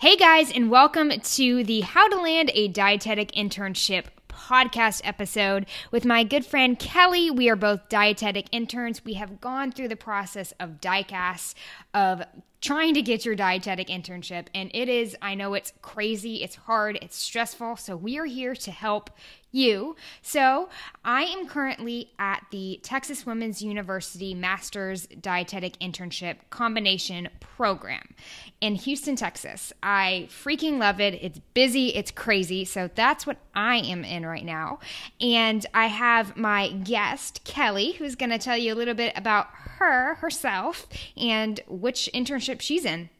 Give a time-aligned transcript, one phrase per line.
[0.00, 6.06] Hey guys, and welcome to the How to Land a Dietetic Internship podcast episode with
[6.06, 7.30] my good friend Kelly.
[7.30, 9.04] We are both dietetic interns.
[9.04, 11.54] We have gone through the process of DICAS,
[11.92, 12.22] of
[12.60, 16.98] trying to get your dietetic internship, and it is, I know it's crazy, it's hard,
[17.00, 17.76] it's stressful.
[17.76, 19.10] So we are here to help
[19.52, 19.96] you.
[20.22, 20.68] So,
[21.04, 28.14] I am currently at the Texas Women's University Master's Dietetic Internship Combination Program
[28.60, 29.72] in Houston, Texas.
[29.82, 31.14] I freaking love it.
[31.14, 32.64] It's busy, it's crazy.
[32.64, 34.78] So, that's what I am in right now.
[35.20, 39.48] And I have my guest, Kelly, who's going to tell you a little bit about
[39.80, 43.10] her, herself, and which internship she's in.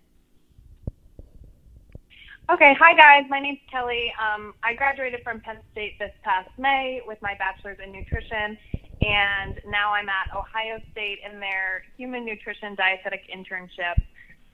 [2.50, 3.30] Okay, hi guys.
[3.30, 4.12] My name's Kelly.
[4.20, 8.58] Um, I graduated from Penn State this past May with my bachelor's in nutrition,
[9.02, 14.02] and now I'm at Ohio State in their human nutrition dietetic internship.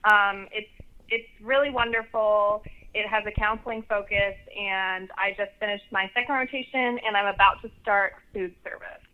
[0.03, 0.69] Um, it's
[1.09, 2.63] it's really wonderful.
[2.93, 7.61] It has a counseling focus, and I just finished my second rotation, and I'm about
[7.63, 9.06] to start food service.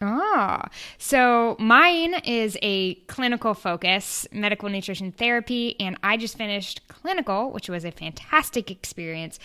[0.00, 7.50] Ah, so mine is a clinical focus, medical nutrition therapy, and I just finished clinical,
[7.50, 9.38] which was a fantastic experience.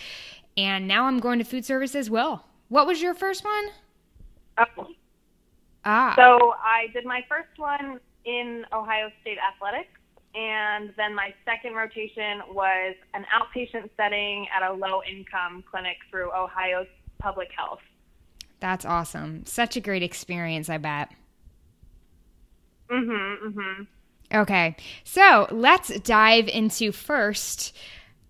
[0.56, 2.44] And now I'm going to food service as well.
[2.68, 3.64] What was your first one?
[4.58, 4.88] Oh.
[5.84, 6.14] Ah.
[6.16, 9.98] So I did my first one in Ohio State Athletics,
[10.34, 16.30] and then my second rotation was an outpatient setting at a low income clinic through
[16.32, 16.86] Ohio
[17.18, 17.80] Public Health.
[18.62, 19.44] That's awesome.
[19.44, 21.10] Such a great experience, I bet.
[22.88, 23.86] Mhm, mhm.
[24.32, 24.76] Okay.
[25.02, 27.76] So, let's dive into first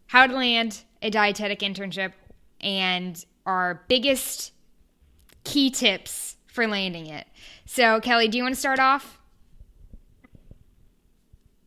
[0.06, 2.14] how to land a dietetic internship
[2.62, 4.54] and our biggest
[5.44, 7.26] key tips for landing it.
[7.66, 9.18] So, Kelly, do you want to start off?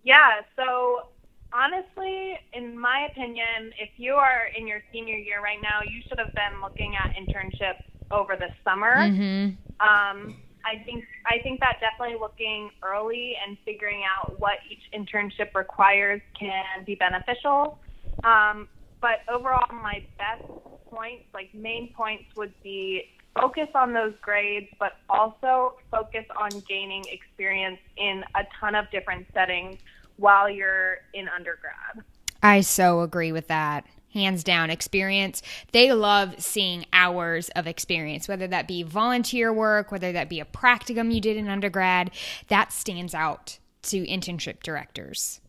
[0.02, 1.10] Yeah, so
[1.54, 6.18] honestly, in my opinion, if you are in your senior year right now, you should
[6.18, 8.96] have been looking at internships over the summer.
[8.96, 9.56] Mm-hmm.
[9.86, 15.54] Um, I think I think that definitely looking early and figuring out what each internship
[15.54, 17.78] requires can be beneficial.
[18.24, 18.68] Um,
[19.02, 20.50] but overall, my best
[20.90, 23.04] points, like main points, would be
[23.36, 29.28] focus on those grades, but also focus on gaining experience in a ton of different
[29.34, 29.78] settings
[30.18, 32.04] while you're in undergrad.
[32.42, 33.86] I so agree with that
[34.16, 35.44] hands down experience.
[35.74, 40.46] They love seeing hours of experience, whether that be volunteer work, whether that be a
[40.46, 42.10] practicum you did in undergrad.
[42.48, 45.42] That stands out to internship directors.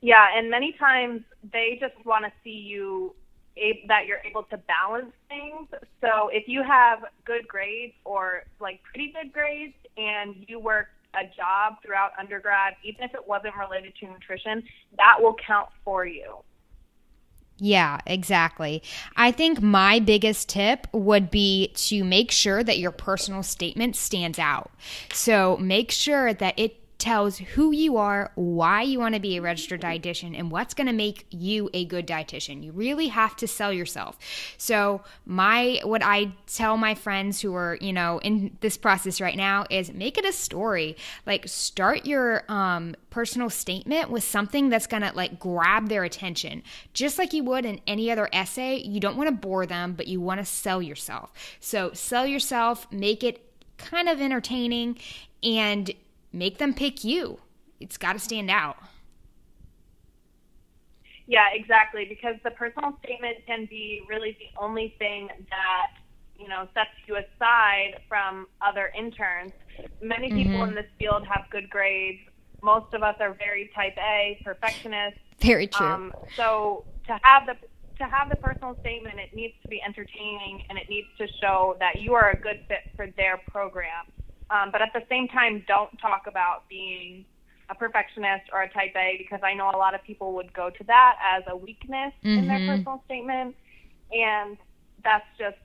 [0.00, 3.16] Yeah, and many times they just want to see you
[3.88, 5.66] that you're able to balance things.
[6.00, 11.24] So if you have good grades or like pretty good grades and you work a
[11.36, 14.62] job throughout undergrad, even if it wasn't related to nutrition,
[14.96, 16.36] that will count for you.
[17.60, 18.82] Yeah, exactly.
[19.16, 24.38] I think my biggest tip would be to make sure that your personal statement stands
[24.38, 24.70] out.
[25.12, 29.42] So make sure that it tells who you are, why you want to be a
[29.42, 32.62] registered dietitian, and what's going to make you a good dietitian.
[32.62, 34.18] You really have to sell yourself.
[34.56, 39.36] So, my what I tell my friends who are, you know, in this process right
[39.36, 40.96] now is make it a story.
[41.24, 46.64] Like start your um personal statement with something that's going to like grab their attention.
[46.94, 50.08] Just like you would in any other essay, you don't want to bore them, but
[50.08, 51.32] you want to sell yourself.
[51.60, 53.44] So, sell yourself, make it
[53.76, 54.98] kind of entertaining
[55.44, 55.92] and
[56.32, 57.40] make them pick you.
[57.80, 58.76] It's got to stand out.
[61.26, 62.06] Yeah, exactly.
[62.08, 65.88] Because the personal statement can be really the only thing that
[66.38, 69.52] you know sets you aside from other interns.
[70.00, 70.70] Many people mm-hmm.
[70.70, 72.20] in this field have good grades.
[72.62, 75.20] Most of us are very type A, perfectionists.
[75.40, 75.86] Very true.
[75.86, 77.54] Um, so to have the
[77.98, 81.76] to have the personal statement, it needs to be entertaining and it needs to show
[81.80, 84.06] that you are a good fit for their program.
[84.50, 87.24] Um, but at the same time, don't talk about being
[87.70, 90.70] a perfectionist or a type A because I know a lot of people would go
[90.70, 92.38] to that as a weakness mm-hmm.
[92.38, 92.76] in their mm-hmm.
[92.76, 93.56] personal statement.
[94.10, 94.56] And
[95.04, 95.58] that's just,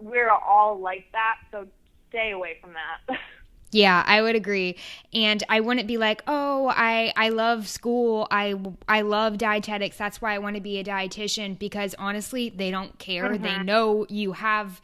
[0.00, 1.36] we're all like that.
[1.50, 1.66] So
[2.08, 3.18] stay away from that.
[3.72, 4.76] Yeah, I would agree.
[5.12, 8.26] And I wouldn't be like, "Oh, I I love school.
[8.30, 8.56] I
[8.88, 9.96] I love dietetics.
[9.96, 13.28] That's why I want to be a dietitian." Because honestly, they don't care.
[13.28, 13.44] Mm-hmm.
[13.44, 14.80] They know you have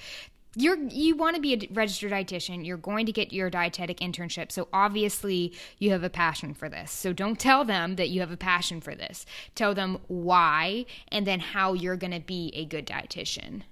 [0.56, 2.67] you're you want to be a registered dietitian.
[2.67, 4.50] You're going to get your dietetic internship.
[4.50, 6.91] So obviously you have a passion for this.
[6.91, 9.26] So don't tell them that you have a passion for this.
[9.55, 13.62] Tell them why and then how you're going to be a good dietitian.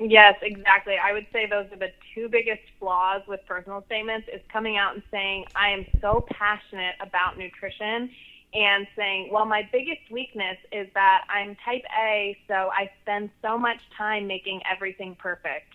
[0.00, 0.96] Yes exactly.
[1.02, 4.94] I would say those are the two biggest flaws with personal statements is coming out
[4.94, 8.10] and saying i am so passionate about nutrition
[8.54, 13.58] and saying, well, my biggest weakness is that I'm type A, so I spend so
[13.58, 15.66] much time making everything perfect.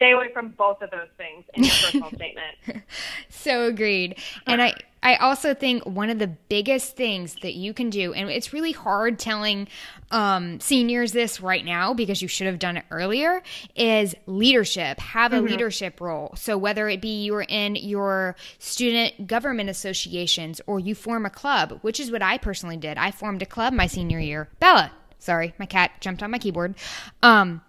[0.00, 2.84] Stay away from both of those things in your personal statement.
[3.28, 4.16] So agreed.
[4.46, 8.28] And I I also think one of the biggest things that you can do, and
[8.28, 9.68] it's really hard telling
[10.10, 13.42] um, seniors this right now because you should have done it earlier,
[13.74, 15.00] is leadership.
[15.00, 15.46] Have a mm-hmm.
[15.46, 16.34] leadership role.
[16.36, 21.78] So whether it be you're in your student government associations or you form a club,
[21.80, 22.98] which is what I personally did.
[22.98, 24.48] I formed a club my senior year.
[24.60, 26.74] Bella, sorry, my cat jumped on my keyboard.
[27.22, 27.62] Um,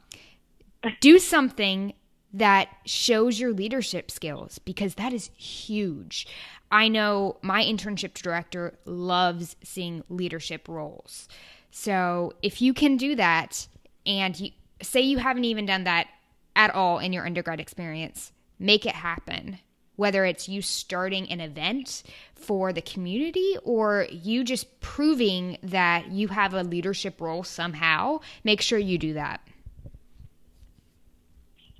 [0.99, 1.93] do something
[2.33, 6.27] that shows your leadership skills because that is huge.
[6.71, 11.27] I know my internship director loves seeing leadership roles.
[11.71, 13.67] So if you can do that
[14.05, 14.51] and you
[14.81, 16.07] say you haven't even done that
[16.55, 19.59] at all in your undergrad experience, make it happen.
[19.95, 26.29] Whether it's you starting an event for the community or you just proving that you
[26.29, 29.41] have a leadership role somehow, make sure you do that.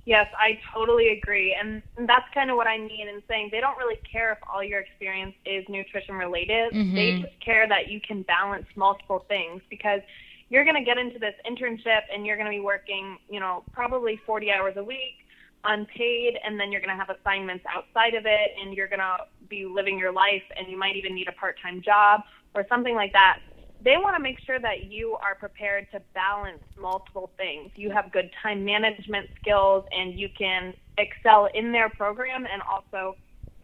[0.04, 1.56] Yes, I totally agree.
[1.58, 4.62] And that's kind of what I mean in saying they don't really care if all
[4.62, 6.72] your experience is nutrition related.
[6.72, 6.94] Mm-hmm.
[6.94, 10.00] They just care that you can balance multiple things because
[10.48, 13.64] you're going to get into this internship and you're going to be working, you know,
[13.72, 15.22] probably 40 hours a week
[15.64, 19.18] unpaid and then you're going to have assignments outside of it and you're going to
[19.48, 22.20] be living your life and you might even need a part-time job
[22.54, 23.38] or something like that
[23.84, 27.70] they want to make sure that you are prepared to balance multiple things.
[27.74, 33.16] You have good time management skills and you can excel in their program and also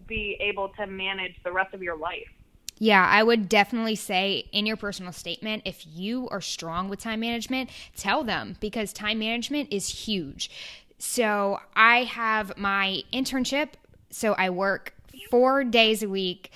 [0.07, 2.27] be able to manage the rest of your life.
[2.81, 7.21] Yeah, I would definitely say in your personal statement, if you are strong with time
[7.21, 10.51] management, tell them because time management is huge.
[10.99, 13.71] So I have my internship,
[14.11, 14.95] so I work
[15.31, 16.51] four days a week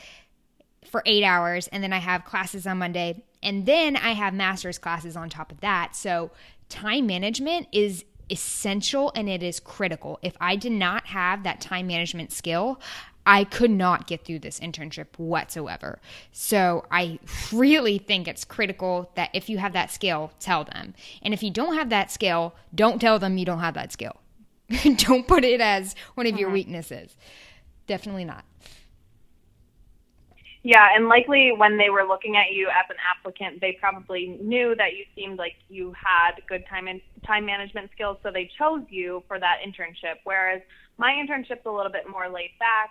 [0.89, 4.79] for eight hours, and then I have classes on Monday and then I have master's
[4.79, 5.97] classes on top of that.
[5.97, 6.31] So
[6.69, 10.19] time management is essential and it is critical.
[10.23, 12.81] If I did not have that time management skill,
[13.25, 16.01] I could not get through this internship whatsoever.
[16.33, 17.21] So I
[17.53, 20.95] really think it's critical that if you have that skill, tell them.
[21.23, 24.17] And if you don't have that skill, don't tell them you don't have that skill.
[24.97, 26.55] don't put it as one of your mm-hmm.
[26.55, 27.17] weaknesses.
[27.87, 28.45] Definitely not.
[30.65, 34.77] Yeah, and likely when they were looking at you as an applicant, they probably knew
[34.77, 38.83] that you seemed like you had good time and time management skills, so they chose
[38.89, 40.19] you for that internship.
[40.23, 40.63] Whereas
[40.99, 42.91] my internship's a little bit more laid back.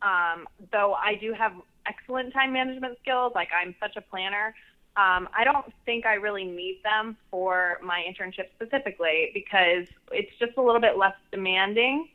[0.00, 1.52] Um, though I do have
[1.86, 4.54] excellent time management skills, like I'm such a planner.
[4.96, 10.56] Um, I don't think I really need them for my internship specifically because it's just
[10.56, 12.08] a little bit less demanding.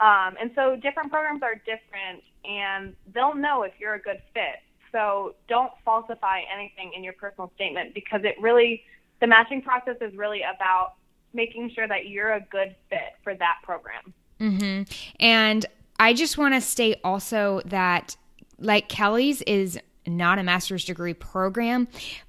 [0.00, 4.60] Um, and so different programs are different and they'll know if you're a good fit.
[4.92, 8.82] So don't falsify anything in your personal statement because it really,
[9.20, 10.94] the matching process is really about
[11.32, 14.12] making sure that you're a good fit for that program.
[14.40, 14.92] Mm-hmm.
[15.20, 15.66] And
[15.98, 18.16] I just want to state also that,
[18.58, 21.88] like Kelly's is not a master's degree program,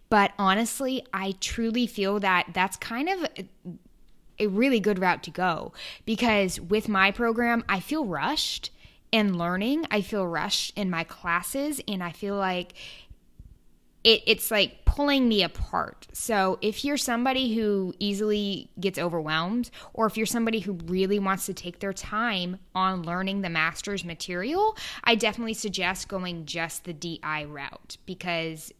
[0.09, 3.25] but honestly, I truly feel that that's kind of
[4.39, 5.71] a really good route to go
[6.05, 8.71] because with my program, I feel rushed
[9.11, 9.85] in learning.
[9.91, 12.73] I feel rushed in my classes, and I feel like
[14.03, 16.07] it, it's like pulling me apart.
[16.13, 21.45] So, if you're somebody who easily gets overwhelmed, or if you're somebody who really wants
[21.45, 26.93] to take their time on learning the master's material, I definitely suggest going just the
[26.93, 28.73] DI route because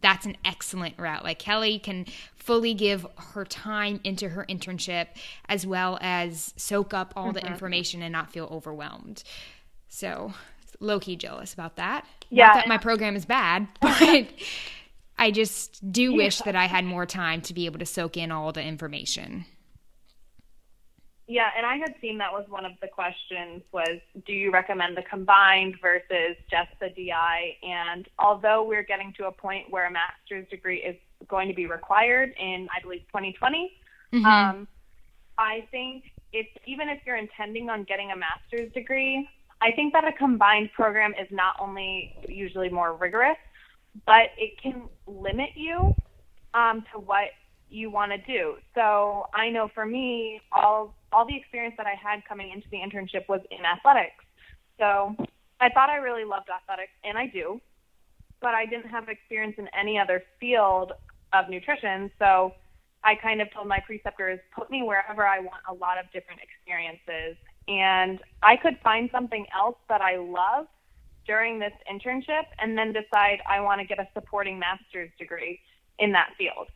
[0.00, 1.24] that's an excellent route.
[1.24, 5.06] Like Kelly can fully give her time into her internship
[5.48, 7.34] as well as soak up all mm-hmm.
[7.34, 9.22] the information and not feel overwhelmed.
[9.92, 10.32] So,
[10.80, 12.06] low key jealous about that.
[12.30, 12.46] Yeah.
[12.46, 14.26] Not that my program is bad, but
[15.18, 18.32] I just do wish that I had more time to be able to soak in
[18.32, 19.44] all the information.
[21.28, 24.96] Yeah, and I had seen that was one of the questions was do you recommend
[24.96, 27.58] the combined versus just the DI?
[27.62, 30.96] And although we're getting to a point where a master's degree is
[31.28, 33.72] going to be required in I believe 2020,
[34.14, 34.24] mm-hmm.
[34.24, 34.66] um,
[35.36, 39.28] I think if even if you're intending on getting a master's degree,
[39.62, 43.36] I think that a combined program is not only usually more rigorous,
[44.06, 45.94] but it can limit you
[46.52, 47.28] um, to what
[47.70, 48.56] you want to do.
[48.74, 52.78] So I know for me, all all the experience that I had coming into the
[52.78, 54.24] internship was in athletics.
[54.78, 55.14] So
[55.60, 57.60] I thought I really loved athletics, and I do,
[58.40, 60.92] but I didn't have experience in any other field
[61.32, 62.10] of nutrition.
[62.18, 62.52] So
[63.04, 66.40] I kind of told my preceptors, put me wherever I want a lot of different
[66.40, 67.36] experiences.
[67.68, 70.66] And I could find something else that I love
[71.26, 75.60] during this internship and then decide I want to get a supporting master's degree
[75.98, 76.68] in that field.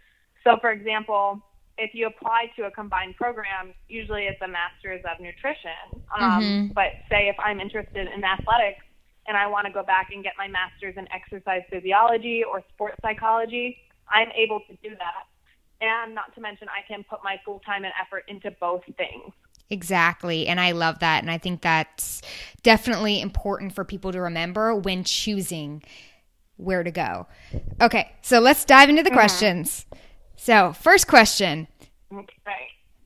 [0.45, 1.43] So, for example,
[1.79, 5.71] if you apply to a combined program, usually it's a master's of nutrition.
[6.17, 6.73] Um, mm-hmm.
[6.73, 8.85] But say if I'm interested in athletics
[9.27, 12.97] and I want to go back and get my master's in exercise physiology or sports
[13.03, 13.79] psychology,
[14.09, 15.27] I'm able to do that.
[15.81, 19.33] And not to mention, I can put my full time and effort into both things.
[19.71, 20.47] Exactly.
[20.47, 21.23] And I love that.
[21.23, 22.23] And I think that's
[22.63, 25.83] definitely important for people to remember when choosing
[26.57, 27.27] where to go.
[27.81, 29.19] Okay, so let's dive into the mm-hmm.
[29.19, 29.87] questions.
[30.37, 31.69] So, first question.
[32.13, 32.33] Okay.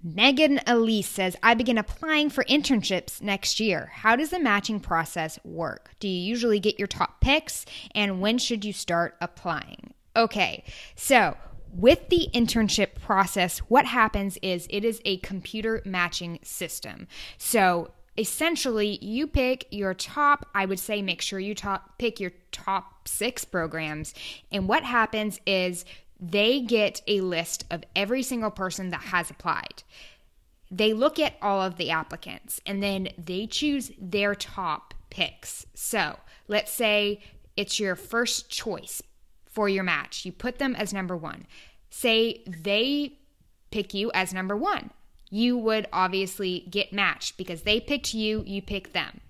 [0.02, 3.90] Megan Elise says, I begin applying for internships next year.
[3.92, 5.90] How does the matching process work?
[6.00, 7.66] Do you usually get your top picks?
[7.94, 9.92] And when should you start applying?
[10.16, 10.64] Okay,
[10.96, 11.36] so
[11.72, 17.06] with the internship process, what happens is it is a computer matching system.
[17.38, 22.32] So essentially, you pick your top, I would say make sure you top, pick your
[22.52, 24.14] top six programs.
[24.50, 25.84] And what happens is
[26.20, 29.82] they get a list of every single person that has applied.
[30.70, 35.66] They look at all of the applicants and then they choose their top picks.
[35.74, 37.20] So let's say
[37.56, 39.02] it's your first choice
[39.50, 40.24] for your match.
[40.24, 41.46] You put them as number one.
[41.90, 43.14] Say they
[43.70, 44.90] pick you as number one.
[45.30, 49.20] You would obviously get matched because they picked you, you pick them.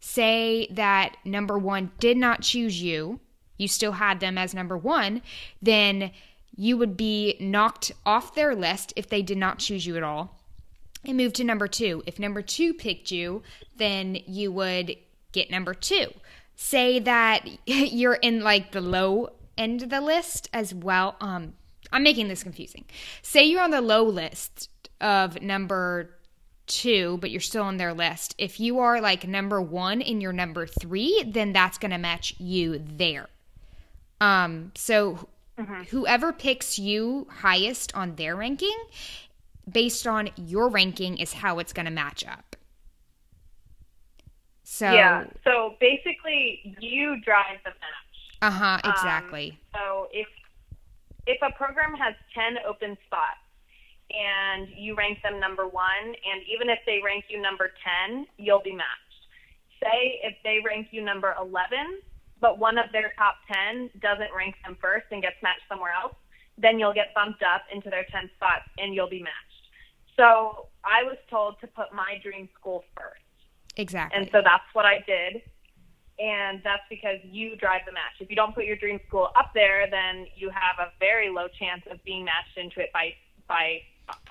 [0.00, 3.20] Say that number one did not choose you,
[3.58, 5.22] you still had them as number one,
[5.60, 6.10] then
[6.56, 10.38] you would be knocked off their list if they did not choose you at all
[11.04, 12.02] and move to number two.
[12.06, 13.42] If number two picked you,
[13.76, 14.96] then you would
[15.32, 16.12] get number two.
[16.56, 21.16] Say that you're in like the low end of the list as well.
[21.20, 21.54] Um,
[21.90, 22.84] I'm making this confusing.
[23.22, 26.10] Say you're on the low list of number
[26.66, 28.34] two, but you're still on their list.
[28.38, 32.34] If you are like number one in your number three, then that's going to match
[32.38, 33.28] you there.
[34.20, 35.28] Um, so
[35.58, 35.82] Mm-hmm.
[35.84, 38.76] Whoever picks you highest on their ranking,
[39.70, 42.56] based on your ranking, is how it's going to match up.
[44.62, 45.26] So yeah.
[45.44, 48.11] So basically, you drive the match.
[48.42, 48.78] Uh huh.
[48.84, 49.58] Exactly.
[49.74, 50.28] Um, so if
[51.26, 53.40] if a program has ten open spots
[54.10, 58.62] and you rank them number one, and even if they rank you number ten, you'll
[58.62, 59.22] be matched.
[59.80, 62.02] Say if they rank you number eleven,
[62.42, 66.14] but one of their top 10 doesn't rank them first and gets matched somewhere else,
[66.58, 69.62] then you'll get bumped up into their 10 spots and you'll be matched.
[70.16, 73.22] So I was told to put my dream school first.
[73.76, 74.18] Exactly.
[74.18, 75.40] And so that's what I did.
[76.22, 78.12] And that's because you drive the match.
[78.20, 81.48] If you don't put your dream school up there, then you have a very low
[81.58, 83.14] chance of being matched into it by
[83.48, 83.80] by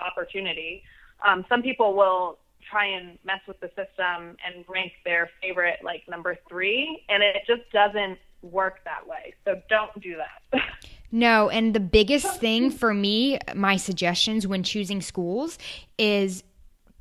[0.00, 0.82] opportunity.
[1.22, 2.38] Um, some people will
[2.70, 7.42] try and mess with the system and rank their favorite like number three, and it
[7.46, 9.34] just doesn't work that way.
[9.44, 10.62] So don't do that.
[11.12, 15.58] no, and the biggest thing for me, my suggestions when choosing schools
[15.98, 16.42] is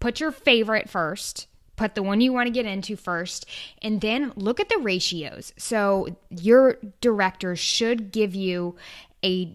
[0.02, 3.46] put your favorite first put the one you want to get into first
[3.82, 5.54] and then look at the ratios.
[5.58, 8.76] So your director should give you
[9.24, 9.52] a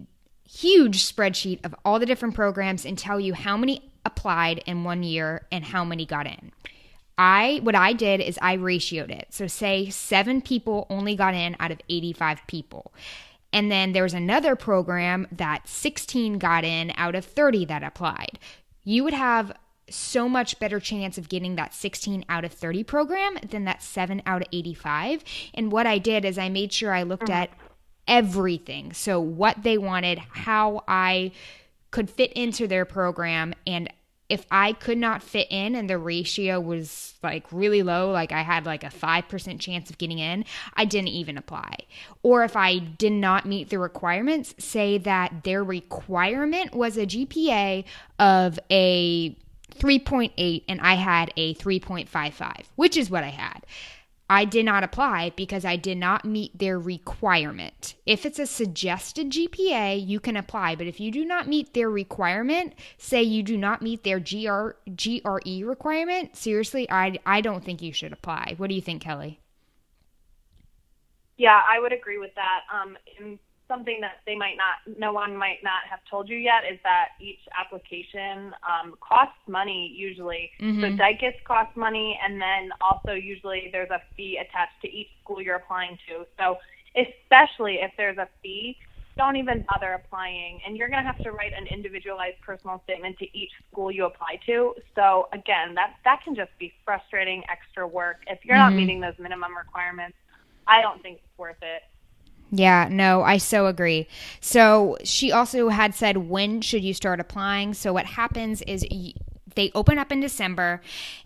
[0.49, 5.03] huge spreadsheet of all the different programs and tell you how many applied in one
[5.03, 6.53] year and how many got in.
[7.19, 9.29] I what I did is I ratioed it.
[9.31, 12.93] So say 7 people only got in out of 85 people.
[13.53, 18.39] And then there was another program that 16 got in out of 30 that applied.
[18.85, 19.53] You would have
[19.89, 24.23] so much better chance of getting that 16 out of 30 program than that 7
[24.27, 25.23] out of 85.
[25.55, 27.43] And what I did is I made sure I looked mm-hmm.
[27.43, 27.51] at
[28.09, 28.93] everything.
[28.93, 31.33] So what they wanted, how I
[31.91, 33.89] could fit into their program and
[34.29, 38.43] if I could not fit in and the ratio was like really low, like I
[38.43, 41.77] had like a 5% chance of getting in, I didn't even apply.
[42.23, 47.85] Or if I did not meet the requirements, say that their requirement was a GPA
[48.19, 49.37] of a
[49.75, 53.67] 3.8 and I had a 3.55, which is what I had.
[54.29, 57.95] I did not apply because I did not meet their requirement.
[58.07, 61.89] If it's a suggested GPA, you can apply, but if you do not meet their
[61.89, 67.83] requirement, say you do not meet their GR, GRE requirement, seriously, I, I don't think
[67.83, 68.55] you should apply.
[68.57, 69.39] What do you think, Kelly?
[71.37, 72.63] Yeah, I would agree with that.
[72.73, 76.63] Um, in something that they might not, no one might not have told you yet
[76.71, 80.51] is that each application um, costs money usually.
[80.61, 80.81] Mm-hmm.
[80.83, 85.41] So DICAS costs money, and then also usually there's a fee attached to each school
[85.43, 86.27] you're applying to.
[86.39, 86.59] So
[86.97, 88.77] especially if there's a fee,
[89.17, 90.61] don't even bother applying.
[90.67, 94.05] And you're going to have to write an individualized personal statement to each school you
[94.05, 94.75] apply to.
[94.95, 98.75] So again, that that can just be frustrating extra work if you're mm-hmm.
[98.75, 100.17] not meeting those minimum requirements
[100.67, 101.83] I don't think it's worth it.
[102.51, 104.07] Yeah, no, I so agree.
[104.41, 107.75] So she also had said, when should you start applying?
[107.75, 108.85] So what happens is
[109.57, 110.81] they open up in December,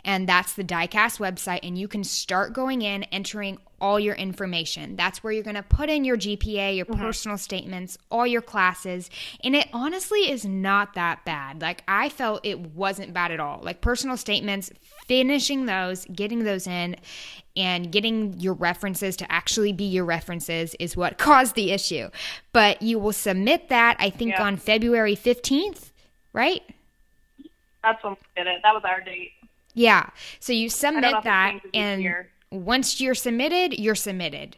[0.04, 4.94] and that's the DICAS website, and you can start going in, entering all your information.
[4.96, 7.00] That's where you're going to put in your GPA, your mm-hmm.
[7.00, 9.10] personal statements, all your classes.
[9.42, 11.60] And it honestly is not that bad.
[11.60, 13.60] Like, I felt it wasn't bad at all.
[13.62, 14.70] Like, personal statements,
[15.06, 16.96] finishing those, getting those in,
[17.56, 22.08] and getting your references to actually be your references is what caused the issue.
[22.52, 24.44] But you will submit that, I think, Yeah.
[24.44, 25.90] on February 15th,
[26.32, 26.62] right?
[27.82, 28.60] That's when we did it.
[28.62, 29.32] That was our date.
[29.74, 30.10] Yeah.
[30.40, 32.28] So you I don't know submit that, and year.
[32.50, 34.56] once you're submitted, you're submitted.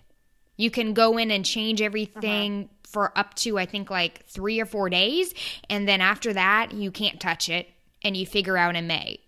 [0.56, 2.68] You can go in and change everything Uh-huh.
[2.84, 5.34] for up to, I think, like three or four days.
[5.70, 7.68] And then after that, you can't touch it
[8.02, 9.18] and you figure out in May.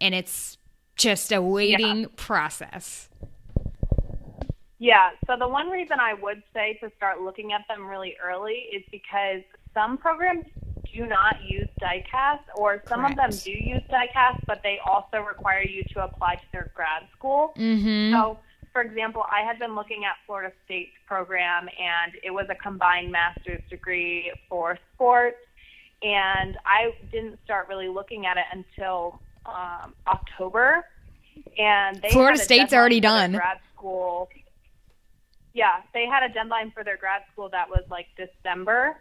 [0.00, 0.58] And it's
[0.96, 3.08] just a waiting process.
[4.78, 5.10] Yeah.
[5.26, 8.82] So the one reason I would say to start looking at them really early is
[8.90, 10.44] because some programs
[10.94, 15.62] do not use DICAS, or some of them do use DICAS, but they also require
[15.62, 17.52] you to apply to their grad school.
[17.56, 18.14] Mm-hmm.
[18.14, 18.38] So,
[18.72, 23.10] for example, I had been looking at Florida State's program, and it was a combined
[23.10, 25.38] master's degree for sports.
[26.02, 30.84] And I didn't start really looking at it until um, October.
[31.58, 33.32] And they Florida State's already done.
[33.32, 34.28] Grad school.
[35.54, 38.96] Yeah, they had a deadline for their grad school that was like December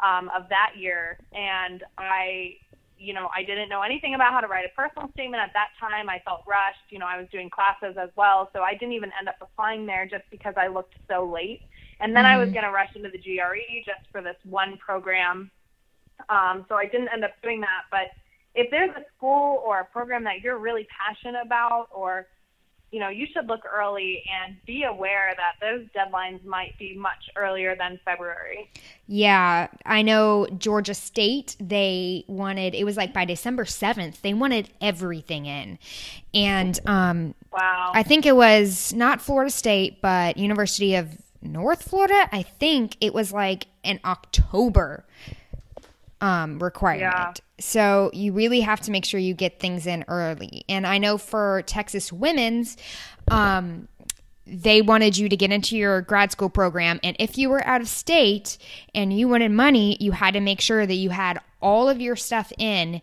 [0.00, 2.56] um, of that year, and I
[2.98, 5.68] you know, I didn't know anything about how to write a personal statement at that
[5.78, 6.08] time.
[6.08, 6.90] I felt rushed.
[6.90, 9.86] You know, I was doing classes as well, so I didn't even end up applying
[9.86, 11.62] there just because I looked so late.
[12.00, 15.50] And then I was going to rush into the GRE just for this one program.
[16.28, 17.82] Um, so I didn't end up doing that.
[17.90, 18.10] But
[18.54, 22.28] if there's a school or a program that you're really passionate about, or
[22.90, 27.28] you know, you should look early and be aware that those deadlines might be much
[27.36, 28.70] earlier than February.
[29.06, 34.70] Yeah, I know Georgia State, they wanted, it was like by December 7th, they wanted
[34.80, 35.78] everything in.
[36.32, 37.92] And um, Wow.
[37.94, 42.28] I think it was not Florida State, but University of North Florida.
[42.32, 45.04] I think it was like an October
[46.20, 47.12] um, requirement.
[47.12, 47.32] Yeah.
[47.60, 50.64] So you really have to make sure you get things in early.
[50.68, 52.76] And I know for Texas Women's,
[53.30, 53.88] um,
[54.46, 57.00] they wanted you to get into your grad school program.
[57.02, 58.56] And if you were out of state
[58.94, 62.16] and you wanted money, you had to make sure that you had all of your
[62.16, 63.02] stuff in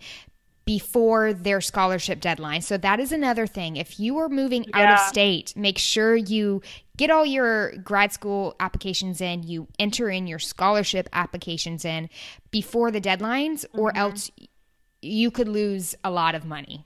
[0.66, 2.62] before their scholarship deadline.
[2.62, 3.76] So that is another thing.
[3.78, 6.62] If you are moving out of state, make sure you
[6.98, 12.10] get all your grad school applications in, you enter in your scholarship applications in
[12.50, 13.98] before the deadlines, or mm-hmm.
[13.98, 14.32] else
[15.02, 16.84] you could lose a lot of money.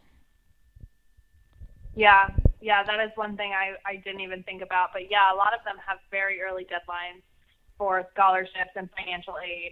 [1.96, 2.30] Yeah,
[2.62, 4.90] yeah, that is one thing I, I didn't even think about.
[4.92, 7.22] But yeah, a lot of them have very early deadlines
[7.78, 9.72] for scholarships and financial aid.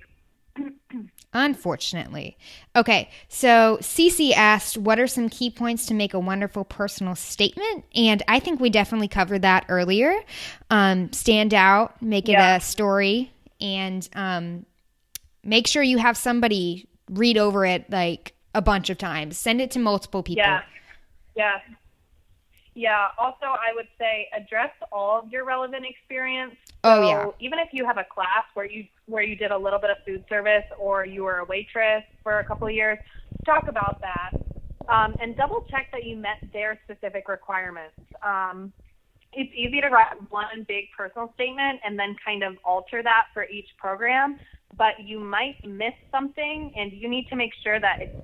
[1.34, 2.38] Unfortunately.
[2.76, 7.86] Okay, so Cece asked, What are some key points to make a wonderful personal statement?
[7.96, 10.14] And I think we definitely covered that earlier.
[10.70, 12.56] Um, stand out, make it Yeah.
[12.56, 14.66] a story, and um,
[15.44, 19.38] make sure you have somebody read over it like a bunch of times.
[19.38, 20.44] Send it to multiple people.
[20.44, 20.62] Yeah,
[21.36, 21.60] yeah,
[22.78, 23.08] yeah.
[23.18, 26.56] Also, I would say address all of your relevant experience.
[26.84, 27.26] Oh, yeah.
[27.40, 29.98] Even if you have a class where you where you did a little bit of
[30.06, 33.00] food service or you were a waitress for a couple of years,
[33.46, 34.32] talk about that
[34.90, 37.96] um, and double check that you met their specific requirements.
[38.22, 38.72] Um,
[39.34, 43.46] it's easy to write one big personal statement and then kind of alter that for
[43.46, 44.40] each program,
[44.78, 48.16] but you might miss something, and you need to make sure that it's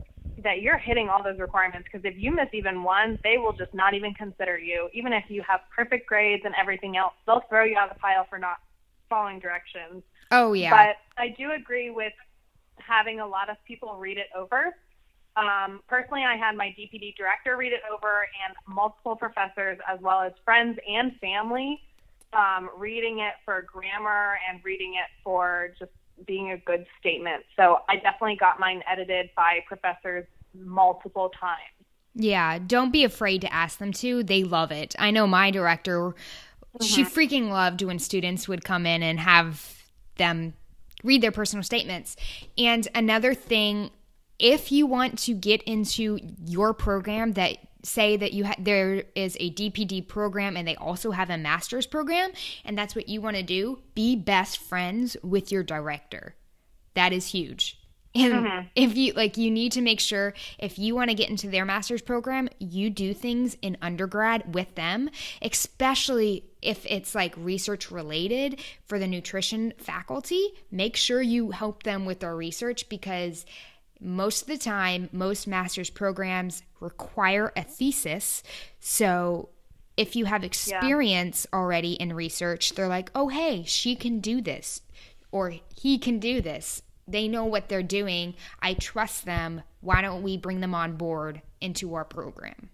[0.43, 3.73] that you're hitting all those requirements because if you miss even one, they will just
[3.73, 4.89] not even consider you.
[4.93, 7.99] Even if you have perfect grades and everything else, they'll throw you out of the
[7.99, 8.57] pile for not
[9.09, 10.03] following directions.
[10.31, 10.69] Oh, yeah.
[10.69, 12.13] But I do agree with
[12.77, 14.75] having a lot of people read it over.
[15.35, 20.21] Um, personally, I had my DPD director read it over and multiple professors, as well
[20.21, 21.81] as friends and family,
[22.33, 25.91] um, reading it for grammar and reading it for just
[26.25, 27.43] being a good statement.
[27.55, 31.59] So I definitely got mine edited by professors multiple times.
[32.15, 34.23] Yeah, don't be afraid to ask them to.
[34.23, 34.95] They love it.
[34.99, 36.13] I know my director,
[36.81, 37.19] she mm-hmm.
[37.19, 39.83] freaking loved when students would come in and have
[40.17, 40.53] them
[41.03, 42.15] read their personal statements.
[42.57, 43.91] And another thing,
[44.39, 49.37] if you want to get into your program that say that you ha- there is
[49.39, 52.31] a DPD program and they also have a master's program
[52.65, 56.35] and that's what you want to do, be best friends with your director.
[56.95, 57.79] That is huge.
[58.15, 58.67] And mm-hmm.
[58.75, 61.65] if you like, you need to make sure if you want to get into their
[61.65, 65.09] master's program, you do things in undergrad with them,
[65.41, 70.53] especially if it's like research related for the nutrition faculty.
[70.69, 73.45] Make sure you help them with their research because
[74.03, 78.43] most of the time, most master's programs require a thesis.
[78.79, 79.49] So
[79.95, 81.59] if you have experience yeah.
[81.59, 84.81] already in research, they're like, oh, hey, she can do this
[85.31, 88.35] or he can do this they know what they're doing.
[88.61, 89.61] I trust them.
[89.81, 92.69] Why don't we bring them on board into our program?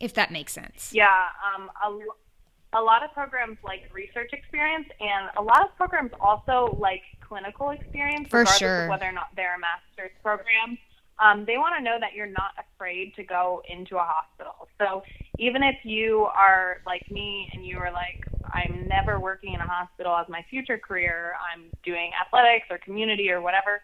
[0.00, 0.92] If that makes sense.
[0.92, 6.12] Yeah, um, a, a lot of programs like research experience, and a lot of programs
[6.20, 7.02] also like
[7.34, 8.84] clinical experience, For regardless sure.
[8.84, 10.78] of whether or not they're a master's program.
[11.18, 14.68] Um, they want to know that you're not afraid to go into a hospital.
[14.78, 15.02] So
[15.38, 19.66] even if you are like me and you are like, I'm never working in a
[19.66, 21.34] hospital as my future career.
[21.52, 23.82] I'm doing athletics or community or whatever.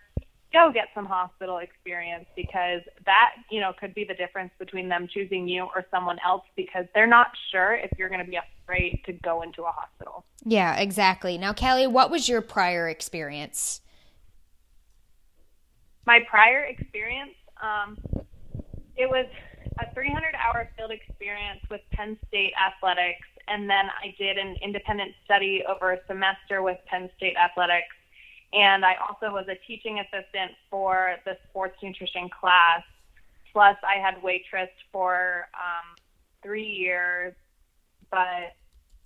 [0.53, 5.09] Go get some hospital experience because that, you know, could be the difference between them
[5.13, 9.01] choosing you or someone else because they're not sure if you're going to be afraid
[9.07, 10.25] to go into a hospital.
[10.45, 11.39] Yeah, exactly.
[11.39, 13.81] Now, Kelly, what was your prior experience?
[16.05, 17.97] My prior experience, um,
[18.97, 19.27] it was
[19.79, 25.11] a 300 hour field experience with Penn State Athletics and then I did an independent
[25.25, 27.95] study over a semester with Penn State Athletics.
[28.53, 32.83] And I also was a teaching assistant for the sports nutrition class.
[33.53, 35.97] Plus, I had waitressed for um,
[36.43, 37.35] three years.
[38.11, 38.55] But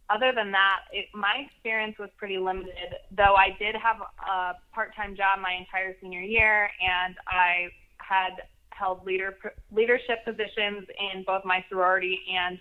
[0.09, 2.94] other than that, it, my experience was pretty limited.
[3.11, 9.04] Though I did have a part-time job my entire senior year, and I had held
[9.07, 9.37] leader
[9.72, 12.59] leadership positions in both my sorority and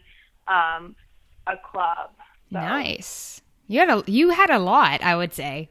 [0.47, 0.95] um,
[1.47, 2.11] a club.
[2.51, 2.59] So.
[2.59, 3.41] Nice.
[3.67, 5.69] You had a you had a lot, I would say.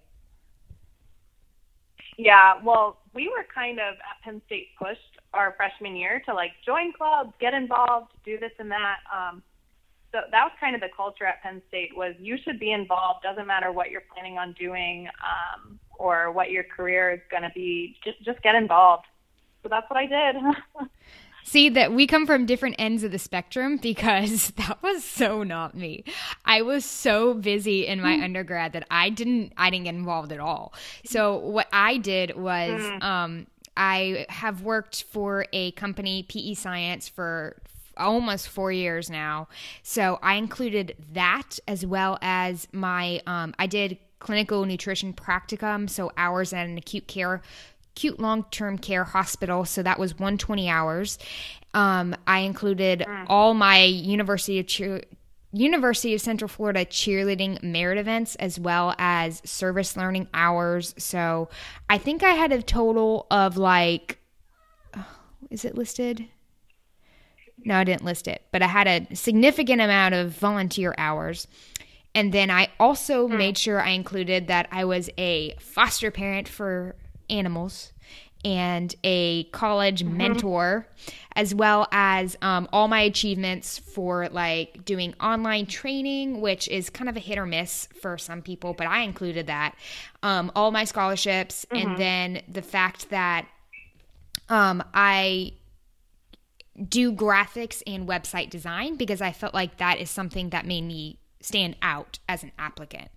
[2.22, 6.52] Yeah, well, we were kind of at Penn State pushed our freshman year to like
[6.64, 8.98] join clubs, get involved, do this and that.
[9.12, 9.42] Um,
[10.12, 13.24] so that was kind of the culture at Penn State was you should be involved.
[13.24, 17.50] Doesn't matter what you're planning on doing um, or what your career is going to
[17.56, 17.96] be.
[18.04, 19.06] Just just get involved.
[19.64, 20.36] So that's what I did.
[21.44, 25.74] See that we come from different ends of the spectrum because that was so not
[25.74, 26.04] me.
[26.44, 28.24] I was so busy in my mm.
[28.24, 30.72] undergrad that I didn't I didn't get involved at all.
[31.04, 33.02] So what I did was mm.
[33.02, 37.56] um, I have worked for a company PE Science for
[37.96, 39.48] almost four years now.
[39.82, 46.12] So I included that as well as my um, I did clinical nutrition practicum, so
[46.16, 47.42] hours at an acute care
[47.94, 49.64] acute long term care hospital.
[49.64, 51.18] So that was 120 hours.
[51.74, 53.26] Um, I included mm.
[53.28, 55.04] all my University of cheer-
[55.52, 60.94] University of Central Florida cheerleading merit events as well as service learning hours.
[60.98, 61.48] So
[61.88, 64.18] I think I had a total of like,
[65.50, 66.26] is it listed?
[67.64, 71.46] No, I didn't list it, but I had a significant amount of volunteer hours.
[72.14, 73.36] And then I also mm.
[73.36, 76.96] made sure I included that I was a foster parent for
[77.32, 77.92] animals
[78.44, 80.16] and a college mm-hmm.
[80.16, 80.86] mentor,
[81.36, 87.08] as well as um, all my achievements for like doing online training, which is kind
[87.08, 89.76] of a hit or miss for some people, but I included that.
[90.22, 91.88] Um, all my scholarships, mm-hmm.
[91.88, 93.46] and then the fact that
[94.48, 95.52] um, I
[96.88, 101.18] do graphics and website design because I felt like that is something that made me
[101.40, 103.08] stand out as an applicant.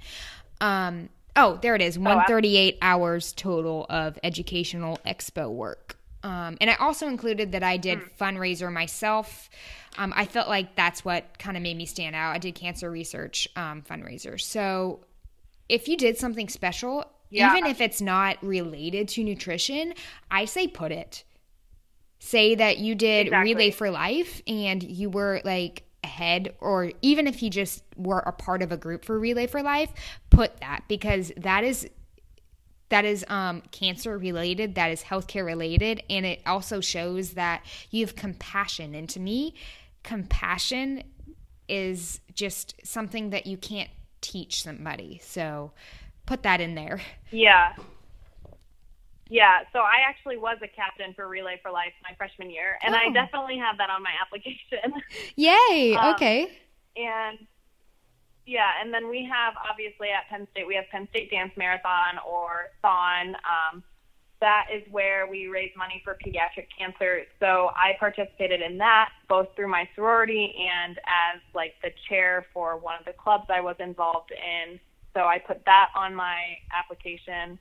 [0.62, 2.00] Um, Oh, there it is.
[2.00, 5.98] 138 oh, hours total of educational expo work.
[6.24, 8.10] Um, and I also included that I did mm.
[8.20, 9.50] fundraiser myself.
[9.98, 12.34] Um, I felt like that's what kind of made me stand out.
[12.34, 14.40] I did cancer research um, fundraiser.
[14.42, 15.02] So
[15.70, 17.52] if you did something special, yeah.
[17.52, 19.94] even if it's not related to nutrition,
[20.32, 21.24] I say put it.
[22.20, 23.54] Say that you did exactly.
[23.54, 28.32] Relay for Life and you were like ahead or even if you just were a
[28.32, 29.92] part of a group for relay for life
[30.30, 31.90] put that because that is
[32.90, 38.06] that is um, cancer related that is healthcare related and it also shows that you
[38.06, 38.94] have compassion.
[38.96, 39.56] And to me
[40.04, 41.04] compassion
[41.68, 43.90] is just something that you can't
[44.22, 45.20] teach somebody.
[45.24, 45.72] So
[46.26, 47.02] put that in there.
[47.32, 47.74] Yeah
[49.30, 52.94] yeah, so I actually was a captain for Relay for Life my freshman year, and
[52.94, 52.98] oh.
[52.98, 55.02] I definitely have that on my application.
[55.36, 55.96] Yay!
[55.96, 56.60] Um, okay.
[56.96, 57.40] And
[58.46, 62.20] yeah, and then we have obviously at Penn State we have Penn State Dance Marathon
[62.28, 63.36] or Thon.
[63.36, 63.84] Um,
[64.42, 67.24] that is where we raise money for pediatric cancer.
[67.40, 72.78] So I participated in that both through my sorority and as like the chair for
[72.78, 74.80] one of the clubs I was involved in.
[75.16, 77.58] So I put that on my application.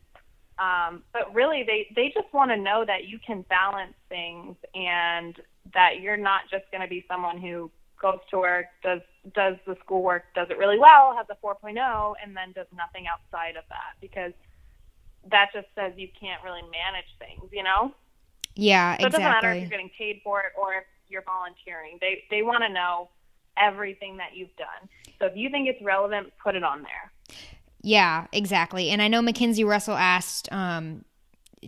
[0.58, 5.34] Um, but really, they they just want to know that you can balance things and
[5.72, 9.00] that you're not just going to be someone who goes to work, does
[9.34, 13.56] does the schoolwork, does it really well, has a 4.0, and then does nothing outside
[13.56, 14.32] of that because
[15.30, 17.94] that just says you can't really manage things, you know?
[18.54, 19.06] Yeah, so exactly.
[19.06, 21.98] it doesn't matter if you're getting paid for it or if you're volunteering.
[22.00, 23.08] They they want to know
[23.56, 24.88] everything that you've done.
[25.18, 27.10] So if you think it's relevant, put it on there.
[27.84, 28.88] Yeah, exactly.
[28.88, 31.04] And I know Mackenzie Russell asked, um,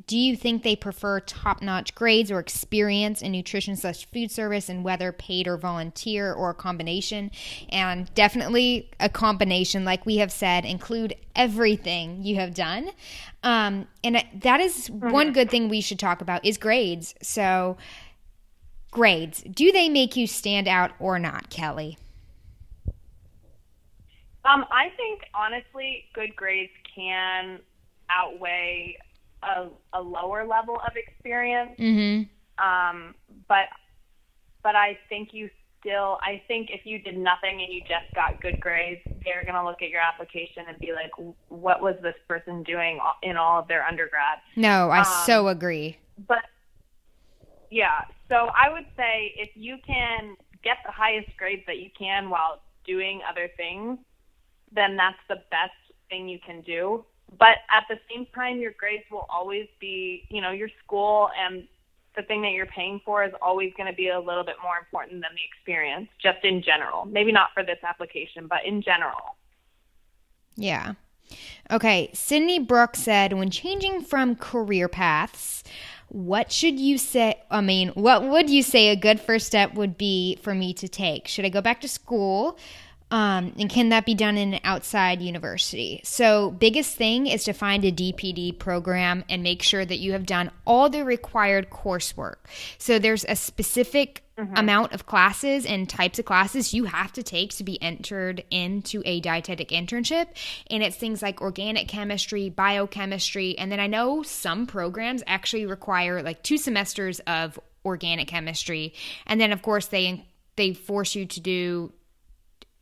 [0.07, 4.71] do you think they prefer top notch grades or experience in nutrition slash food service
[4.71, 7.31] and whether paid or volunteer or a combination?
[7.69, 12.93] And definitely a combination, like we have said, include everything you have done.
[13.43, 15.11] Um, and that is mm-hmm.
[15.11, 17.15] one good thing we should talk about is grades.
[17.21, 17.77] So,
[18.91, 21.99] grades, do they make you stand out or not, Kelly?
[24.47, 27.59] Um, I think honestly, good grades can
[28.11, 28.97] outweigh
[29.43, 31.73] a, a lower level of experience.
[31.79, 32.65] Mm-hmm.
[32.65, 33.15] Um,
[33.49, 33.69] but
[34.63, 36.19] but I think you still.
[36.23, 39.83] I think if you did nothing and you just got good grades, they're gonna look
[39.83, 41.11] at your application and be like,
[41.49, 45.99] "What was this person doing in all of their undergrad?" No, I um, so agree.
[46.27, 46.45] But
[47.71, 52.31] yeah, so I would say if you can get the highest grades that you can
[52.31, 53.99] while doing other things,
[54.73, 55.73] then that's the best
[56.09, 57.05] thing you can do.
[57.39, 61.67] But at the same time, your grades will always be, you know, your school and
[62.17, 64.79] the thing that you're paying for is always going to be a little bit more
[64.79, 67.05] important than the experience, just in general.
[67.05, 69.37] Maybe not for this application, but in general.
[70.57, 70.95] Yeah.
[71.71, 72.11] Okay.
[72.15, 75.63] Sydney Brooks said when changing from career paths,
[76.09, 77.43] what should you say?
[77.51, 80.89] I mean, what would you say a good first step would be for me to
[80.89, 81.27] take?
[81.27, 82.59] Should I go back to school?
[83.11, 86.01] Um, and can that be done in an outside university?
[86.03, 90.27] So, biggest thing is to find a DPD program and make sure that you have
[90.27, 92.37] done all the required coursework.
[92.79, 94.57] So, there's a specific mm-hmm.
[94.57, 99.03] amount of classes and types of classes you have to take to be entered into
[99.05, 100.27] a dietetic internship.
[100.69, 103.57] And it's things like organic chemistry, biochemistry.
[103.57, 108.95] And then I know some programs actually require like two semesters of organic chemistry.
[109.27, 111.93] And then, of course, they they force you to do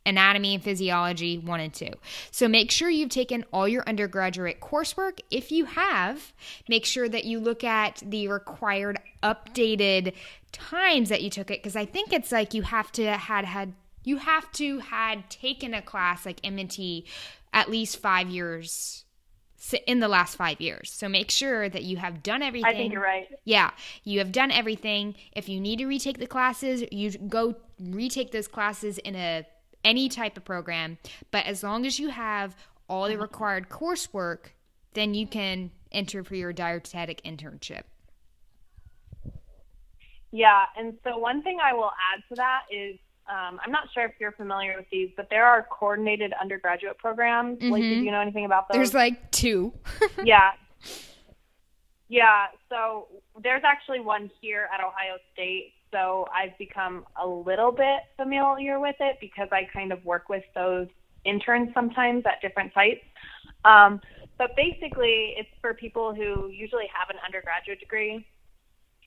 [0.05, 1.89] anatomy and physiology 1 and 2.
[2.31, 5.19] So make sure you've taken all your undergraduate coursework.
[5.31, 6.33] If you have,
[6.69, 10.13] make sure that you look at the required updated
[10.51, 13.73] times that you took it because I think it's like you have to had had
[14.03, 17.05] you have to had taken a class like M&T
[17.51, 19.05] at least 5 years
[19.87, 20.91] in the last five years.
[20.91, 22.69] So make sure that you have done everything.
[22.69, 23.27] I think you're right.
[23.45, 23.71] Yeah,
[24.03, 25.15] you have done everything.
[25.31, 29.45] If you need to retake the classes, you go retake those classes in a
[29.85, 30.97] any type of program,
[31.31, 32.57] but as long as you have
[32.89, 34.47] all the required coursework,
[34.93, 37.83] then you can enter for your dietetic internship.
[40.31, 44.05] Yeah, and so one thing I will add to that is um, I'm not sure
[44.05, 47.57] if you're familiar with these, but there are coordinated undergraduate programs.
[47.57, 47.71] Mm-hmm.
[47.71, 48.75] Like, do you know anything about those?
[48.75, 49.73] There's like two.
[50.23, 50.51] yeah.
[52.07, 53.07] Yeah, so
[53.41, 58.97] there's actually one here at Ohio State so I've become a little bit familiar with
[58.99, 60.87] it because I kind of work with those
[61.23, 62.99] interns sometimes at different sites.
[63.63, 64.01] Um,
[64.37, 68.25] but basically, it's for people who usually have an undergraduate degree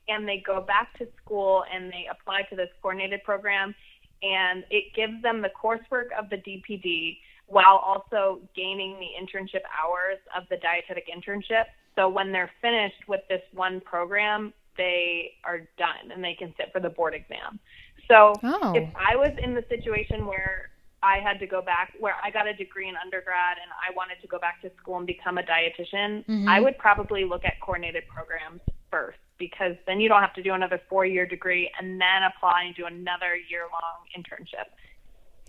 [0.09, 3.75] and they go back to school and they apply to this coordinated program,
[4.23, 10.17] and it gives them the coursework of the DPD while also gaining the internship hours
[10.35, 11.65] of the dietetic internship.
[11.97, 16.73] So when they're finished with this one program, they are done and they can sit
[16.73, 17.61] for the board exam.
[18.09, 18.73] So oh.
[18.75, 20.71] if I was in the situation where
[21.03, 24.21] I had to go back, where I got a degree in undergrad and I wanted
[24.23, 26.49] to go back to school and become a dietitian, mm-hmm.
[26.49, 28.61] I would probably look at coordinated programs
[28.91, 32.65] first because then you don't have to do another four year degree and then apply
[32.65, 34.73] and do another year long internship.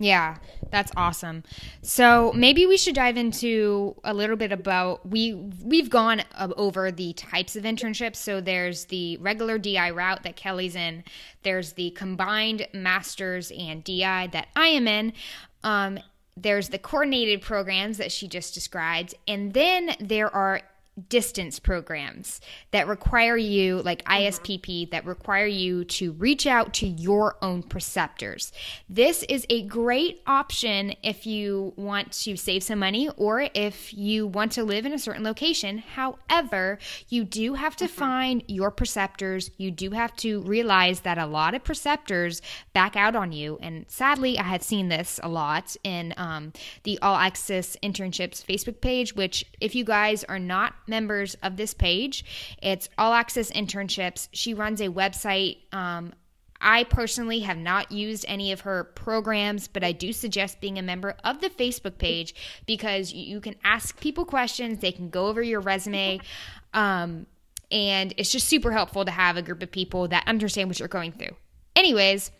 [0.02, 0.38] Yeah,
[0.70, 1.44] that's awesome.
[1.82, 7.12] So maybe we should dive into a little bit about we we've gone over the
[7.12, 8.16] types of internships.
[8.16, 11.04] So there's the regular DI route that Kelly's in.
[11.42, 15.12] There's the combined masters and DI that I am in.
[15.62, 15.98] Um,
[16.34, 20.62] there's the coordinated programs that she just described, and then there are
[21.08, 24.22] distance programs that require you, like mm-hmm.
[24.22, 28.52] ISPP, that require you to reach out to your own preceptors.
[28.88, 34.26] This is a great option if you want to save some money or if you
[34.26, 35.78] want to live in a certain location.
[35.78, 37.94] However, you do have to mm-hmm.
[37.94, 39.50] find your preceptors.
[39.56, 43.58] You do have to realize that a lot of preceptors back out on you.
[43.60, 46.52] And sadly, I have seen this a lot in um,
[46.84, 51.72] the All Access Internships Facebook page, which, if you guys are not members of this
[51.72, 52.24] page.
[52.62, 54.28] It's All Access Internships.
[54.32, 55.58] She runs a website.
[55.72, 56.12] Um,
[56.60, 60.82] I personally have not used any of her programs, but I do suggest being a
[60.82, 62.34] member of the Facebook page
[62.66, 64.80] because you can ask people questions.
[64.80, 66.20] They can go over your resume.
[66.74, 67.26] Um,
[67.70, 70.88] and it's just super helpful to have a group of people that understand what you're
[70.88, 71.36] going through.
[71.74, 72.30] Anyways,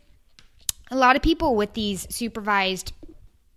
[0.90, 2.92] a lot of people with these supervised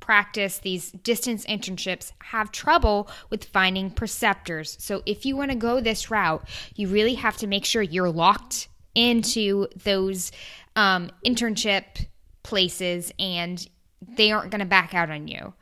[0.03, 4.75] practice, these distance internships, have trouble with finding preceptors.
[4.79, 8.11] So if you want to go this route, you really have to make sure you're
[8.11, 10.33] locked into those
[10.75, 12.05] um, internship
[12.43, 13.65] places and
[14.01, 15.53] they aren't going to back out on you.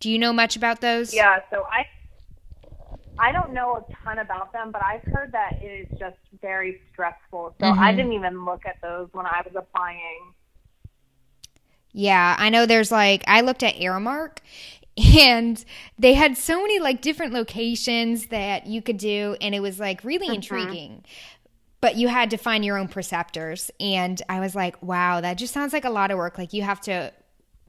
[0.00, 1.14] Do you know much about those?
[1.14, 1.86] Yeah, so I
[3.18, 6.82] I don't know a ton about them, but I've heard that it is just very
[6.92, 7.54] stressful.
[7.58, 7.80] So mm-hmm.
[7.80, 10.34] I didn't even look at those when I was applying.
[11.94, 14.38] Yeah, I know there's like I looked at Aramark
[14.96, 15.64] and
[15.98, 20.04] they had so many like different locations that you could do and it was like
[20.04, 20.34] really mm-hmm.
[20.34, 21.04] intriguing.
[21.80, 25.54] But you had to find your own preceptors and I was like, wow, that just
[25.54, 26.36] sounds like a lot of work.
[26.36, 27.12] Like you have to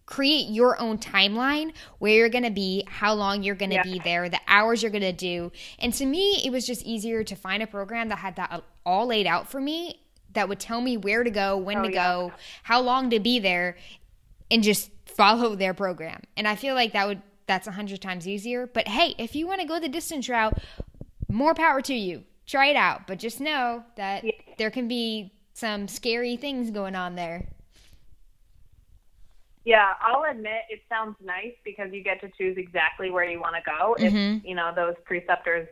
[0.06, 3.84] create your own timeline where you're going to be, how long you're going to yeah.
[3.84, 5.52] be there, the hours you're going to do.
[5.80, 9.08] And to me, it was just easier to find a program that had that all
[9.08, 10.00] laid out for me
[10.34, 12.08] that would tell me where to go, when oh, to yeah.
[12.08, 12.32] go,
[12.64, 13.76] how long to be there
[14.52, 16.22] and just follow their program.
[16.38, 18.68] And I feel like that would that's a hundred times easier.
[18.68, 20.58] But hey, if you want to go the distance route,
[21.30, 22.24] more power to you.
[22.48, 23.08] Try it out.
[23.08, 24.32] But just know that yeah.
[24.58, 27.48] there can be some scary things going on there.
[29.64, 33.56] Yeah, I'll admit it sounds nice because you get to choose exactly where you want
[33.56, 34.38] to go mm-hmm.
[34.38, 35.68] if you know those preceptors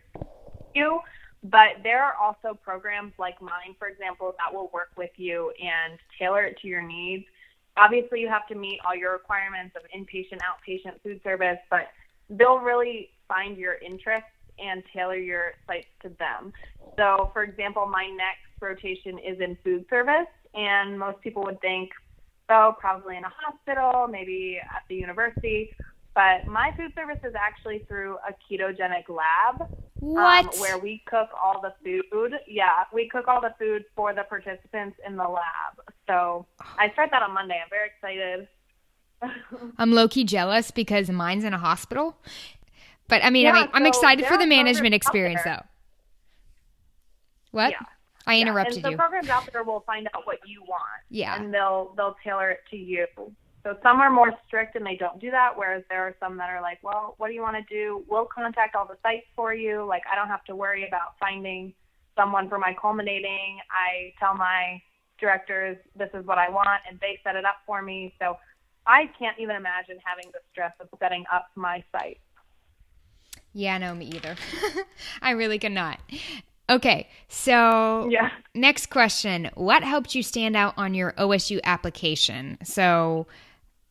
[0.74, 1.00] you.
[1.44, 6.00] But there are also programs like mine, for example, that will work with you and
[6.18, 7.26] tailor it to your needs.
[7.78, 11.88] Obviously, you have to meet all your requirements of inpatient, outpatient food service, but
[12.30, 16.54] they'll really find your interests and tailor your sites to them.
[16.98, 21.90] So, for example, my next rotation is in food service, and most people would think
[22.50, 25.72] oh, probably in a hospital, maybe at the university.
[26.16, 29.62] But my food service is actually through a ketogenic lab.
[29.62, 30.46] Um, what?
[30.46, 32.34] Um, where we cook all the food.
[32.48, 35.82] Yeah, we cook all the food for the participants in the lab.
[36.08, 36.46] So
[36.78, 37.60] I start that on Monday.
[37.64, 38.48] I'm very excited.
[39.78, 42.18] I'm low key jealous because mine's in a hospital.
[43.08, 45.64] But I mean, yeah, I mean, so I'm excited for the management experience though.
[47.52, 47.72] What?
[47.72, 47.80] Yeah.
[48.26, 48.88] I interrupted yeah.
[48.88, 50.84] and so programs out there will find out what you want.
[51.10, 51.36] Yeah.
[51.36, 53.06] And they'll they'll tailor it to you.
[53.64, 56.50] So some are more strict and they don't do that, whereas there are some that
[56.50, 58.04] are like, well, what do you want to do?
[58.10, 59.86] We'll contact all the sites for you.
[59.86, 61.74] Like I don't have to worry about finding
[62.16, 63.60] someone for my culminating.
[63.72, 64.82] I tell my
[65.18, 68.14] directors this is what I want and they set it up for me.
[68.20, 68.38] So
[68.86, 72.20] I can't even imagine having the stress of setting up my site.
[73.54, 74.36] Yeah, no, me either.
[75.22, 76.00] I really cannot.
[76.70, 78.30] Okay, so yeah.
[78.56, 79.52] next question.
[79.54, 82.58] What helped you stand out on your OSU application?
[82.64, 83.28] So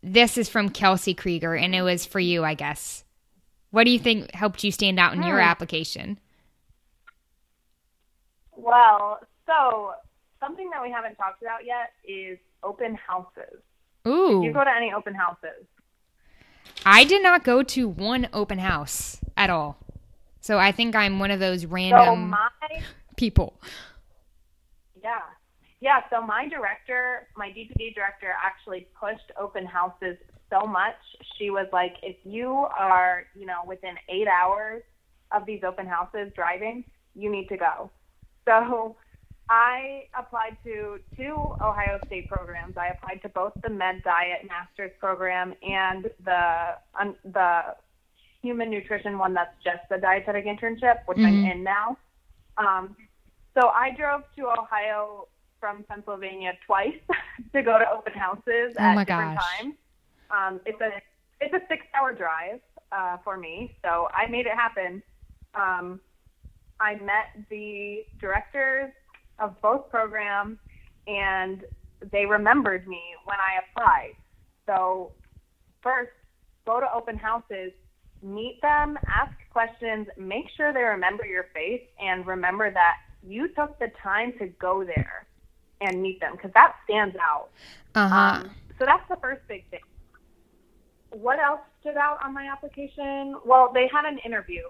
[0.02, 3.04] this is from Kelsey Krieger, and it was for you, I guess.
[3.70, 5.28] What do you think helped you stand out in hmm.
[5.28, 6.18] your application?
[8.56, 9.92] Well, so
[10.40, 13.60] something that we haven't talked about yet is open houses.
[14.06, 14.40] Ooh.
[14.40, 15.66] Did you go to any open houses?
[16.84, 19.78] I did not go to one open house at all.
[20.40, 22.48] So I think I'm one of those random so my,
[23.16, 23.54] people.
[25.02, 25.20] Yeah.
[25.82, 30.16] Yeah, so my director, my DPD director actually pushed open houses
[30.48, 30.94] so much.
[31.36, 34.84] She was like, if you are, you know, within eight hours
[35.32, 36.84] of these open houses driving,
[37.16, 37.90] you need to go.
[38.46, 38.94] So
[39.50, 42.76] I applied to two Ohio State programs.
[42.76, 47.74] I applied to both the Med Diet Master's program and the um, the
[48.40, 51.26] human nutrition one that's just the dietetic internship, which mm-hmm.
[51.26, 51.96] I'm in now.
[52.56, 52.96] Um,
[53.54, 55.26] so I drove to Ohio
[55.62, 56.98] from Pennsylvania twice
[57.54, 59.58] to go to open houses oh at my different gosh.
[59.58, 59.74] times.
[60.32, 60.90] Um, it's a
[61.40, 62.58] it's a six hour drive
[62.90, 65.00] uh, for me, so I made it happen.
[65.54, 66.00] Um,
[66.80, 68.90] I met the directors
[69.38, 70.58] of both programs,
[71.06, 71.62] and
[72.10, 74.14] they remembered me when I applied.
[74.66, 75.12] So
[75.80, 76.10] first,
[76.66, 77.70] go to open houses
[78.24, 83.78] meet them, ask questions, make sure they remember your face, and remember that you took
[83.78, 85.26] the time to go there
[85.82, 87.48] and meet them because that stands out.
[87.94, 88.14] Uh-huh.
[88.14, 89.80] Um, so that's the first big thing.
[91.10, 93.36] What else stood out on my application?
[93.44, 94.62] Well, they had an interview,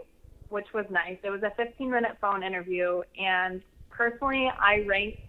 [0.48, 1.18] which was nice.
[1.22, 5.20] It was a 15 minute phone interview, and personally, I ranked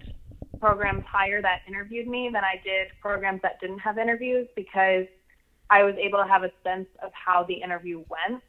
[0.59, 5.05] programs higher that interviewed me than I did programs that didn't have interviews because
[5.69, 8.41] I was able to have a sense of how the interview went.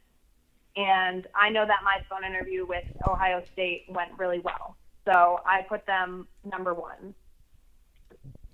[0.76, 4.76] And I know that my phone interview with Ohio State went really well.
[5.04, 7.14] So I put them number one.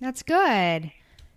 [0.01, 0.92] That's good.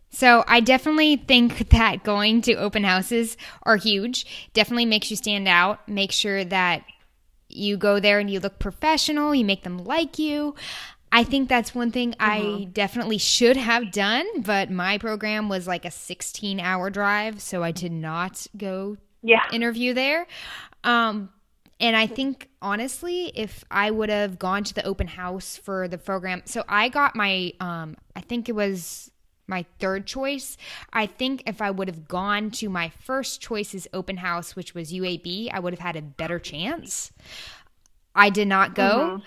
[0.09, 4.49] So I definitely think that going to open houses are huge.
[4.53, 5.88] Definitely makes you stand out.
[5.89, 6.84] Make sure that
[7.49, 10.55] you go there and you look professional, you make them like you.
[11.11, 12.72] I think that's one thing I Mm-hmm.
[12.72, 17.72] definitely should have done, but my program was like a 16 hour drive, so I
[17.72, 19.43] did not go Yeah.
[19.51, 20.26] interview there.
[20.84, 21.30] Um,
[21.84, 25.98] and I think honestly, if I would have gone to the open house for the
[25.98, 29.12] program, so I got my, um, I think it was
[29.48, 30.58] my third choice.
[30.94, 34.94] I think if I would have gone to my first choice's open house, which was
[34.94, 37.12] UAB, I would have had a better chance.
[38.16, 39.22] I did not go,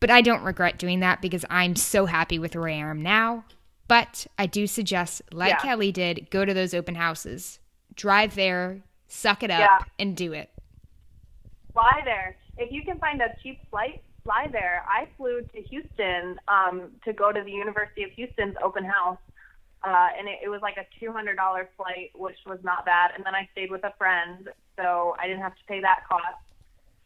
[0.00, 3.44] but I don't regret doing that because I'm so happy with where I am now.
[3.88, 5.60] But I do suggest, like Yeah.
[5.60, 7.58] Kelly did, go to those open houses,
[7.94, 9.78] drive there, suck it up, Yeah.
[9.98, 10.50] and do it.
[11.74, 12.36] Fly there.
[12.56, 14.82] If you can find a cheap flight, fly there.
[14.88, 19.18] I flew to Houston um, to go to the University of Houston's open house,
[19.84, 23.10] uh, and it, it was like a two hundred dollar flight, which was not bad.
[23.14, 24.48] And then I stayed with a friend,
[24.78, 26.40] so I didn't have to pay that cost.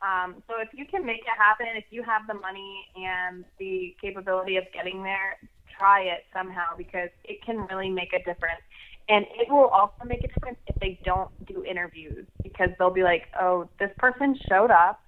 [0.00, 3.96] Um, so if you can make it happen, if you have the money and the
[4.00, 5.38] capability of getting there,
[5.76, 8.62] try it somehow because it can really make a difference.
[9.08, 13.02] And it will also make a difference if they don't do interviews because they'll be
[13.02, 15.00] like, oh, this person showed up.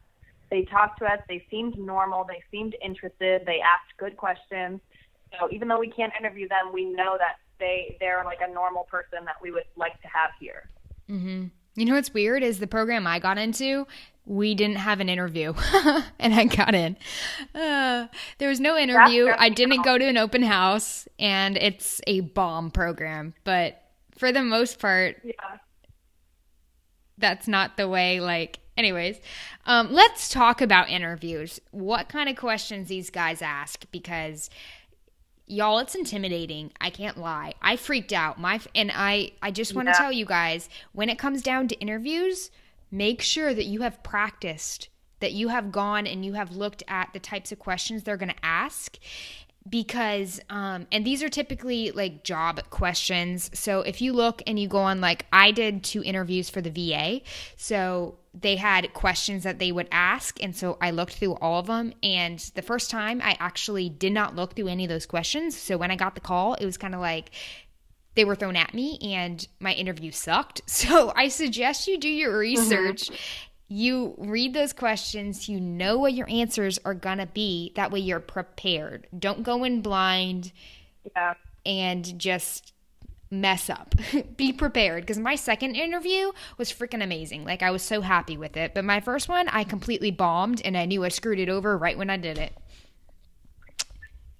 [0.51, 1.20] They talked to us.
[1.28, 2.24] They seemed normal.
[2.24, 3.42] They seemed interested.
[3.46, 4.80] They asked good questions.
[5.38, 8.84] So even though we can't interview them, we know that they they're like a normal
[8.84, 10.68] person that we would like to have here.
[11.09, 11.46] Mm-hmm.
[11.76, 13.86] You know what's weird is the program I got into,
[14.26, 15.55] we didn't have an interview,
[16.18, 16.96] and I got in.
[17.55, 19.28] Uh, there was no interview.
[19.36, 23.34] I didn't go to an open house, and it's a bomb program.
[23.44, 23.79] But
[24.20, 25.32] for the most part, Yeah.
[27.18, 29.18] that's not the way like anyways
[29.66, 31.60] um, let's talk about interviews.
[31.70, 34.48] What kind of questions these guys ask because
[35.46, 36.72] y'all it's intimidating.
[36.80, 37.54] I can't lie.
[37.60, 38.38] I freaked out.
[38.40, 39.98] My and i i just want to Yeah.
[39.98, 42.50] tell you guys when it comes down to interviews
[42.90, 44.88] make sure that you have practiced
[45.20, 48.30] that you have gone and you have looked at the types of questions they're going
[48.30, 48.96] to ask
[49.68, 53.50] because um and these are typically like job questions.
[53.52, 56.70] So if you look and you go on like i did two interviews for the
[56.70, 57.20] va
[57.56, 61.66] so they had questions that they would ask and so i looked through all of
[61.66, 65.56] them and the first time i actually did not look through any of those questions.
[65.56, 67.30] So when i got the call it was kind of like
[68.16, 70.62] they were thrown at me and my interview sucked.
[70.66, 73.11] So i suggest you do your research
[73.70, 77.72] you read those questions, you know what your answers are going to be.
[77.76, 79.06] That way you're prepared.
[79.16, 80.50] Don't go in blind
[81.14, 81.34] Yeah.
[81.64, 82.72] and just
[83.30, 83.94] mess up.
[84.36, 87.44] be prepared because my second interview was freaking amazing.
[87.44, 88.74] Like I was so happy with it.
[88.74, 91.96] But my first one, I completely bombed and I knew I screwed it over right
[91.96, 92.52] when I did it.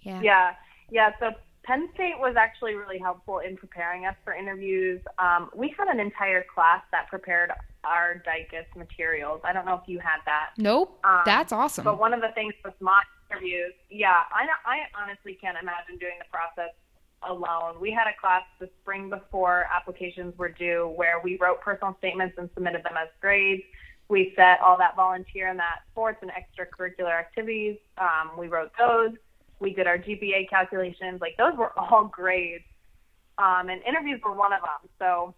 [0.01, 0.21] Yeah.
[0.23, 0.55] Yeah,
[0.91, 1.11] yeah.
[1.21, 1.31] So
[1.63, 5.01] Penn State was actually really helpful in preparing us for interviews.
[5.21, 7.53] Um, we had an entire class that prepared
[7.85, 9.41] our DICAS materials.
[9.45, 10.51] I don't know if you had that.
[10.59, 10.99] Nope.
[11.05, 11.85] Um, That's awesome.
[11.85, 16.15] But one of the things with mock interviews, yeah, I, I honestly can't imagine doing
[16.19, 16.75] the process
[17.23, 17.81] alone.
[17.81, 22.37] We had a class the spring before applications were due where we wrote personal statements
[22.39, 23.63] and submitted them as grades.
[24.09, 27.77] We set all that volunteer and that sports and extracurricular activities.
[27.99, 29.13] Um, we wrote those.
[29.61, 31.21] We did our GPA calculations.
[31.21, 32.65] Like those were all grades.
[33.39, 34.91] Um, and interviews were one of them.
[34.99, 35.35] So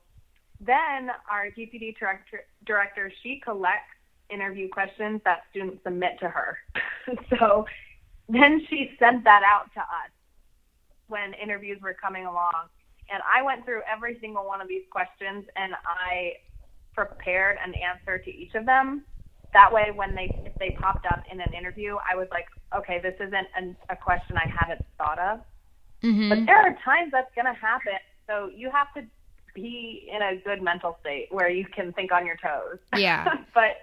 [0.64, 3.90] then our DPD director, director she collects
[4.30, 6.58] interview questions that students submit to her.
[7.30, 7.66] so
[8.28, 10.10] then she sent that out to us
[11.08, 12.70] when interviews were coming along.
[13.10, 16.34] And I went through every single one of these questions and I
[16.94, 19.04] prepared an answer to each of them.
[19.52, 23.00] That way, when they if they popped up in an interview, I was like, okay,
[23.02, 25.40] this isn't an, a question I haven't thought of.
[26.02, 26.30] Mhm.
[26.30, 28.00] But there are times that's going to happen.
[28.26, 29.04] So you have to
[29.54, 32.78] be in a good mental state where you can think on your toes.
[32.96, 33.36] Yeah.
[33.54, 33.78] but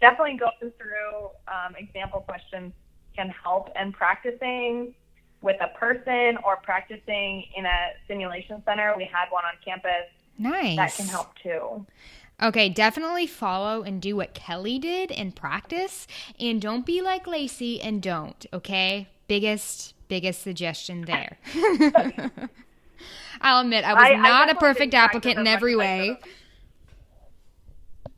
[0.00, 2.72] definitely going through um, example questions
[3.16, 3.70] can help.
[3.76, 4.94] And practicing
[5.42, 10.76] with a person or practicing in a simulation center, we had one on campus, nice.
[10.76, 11.86] that can help too.
[12.42, 16.06] Okay, definitely follow and do what Kelly did and practice.
[16.38, 19.08] And don't be like Lacey and don't, okay?
[19.28, 21.38] Biggest, biggest suggestion there.
[23.40, 26.18] I'll admit, I was I- I not a perfect applicant in every way.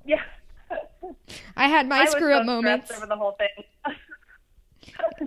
[0.04, 0.22] Yeah.
[1.56, 2.90] I had my I screw up so moments.
[2.90, 3.64] over the whole thing.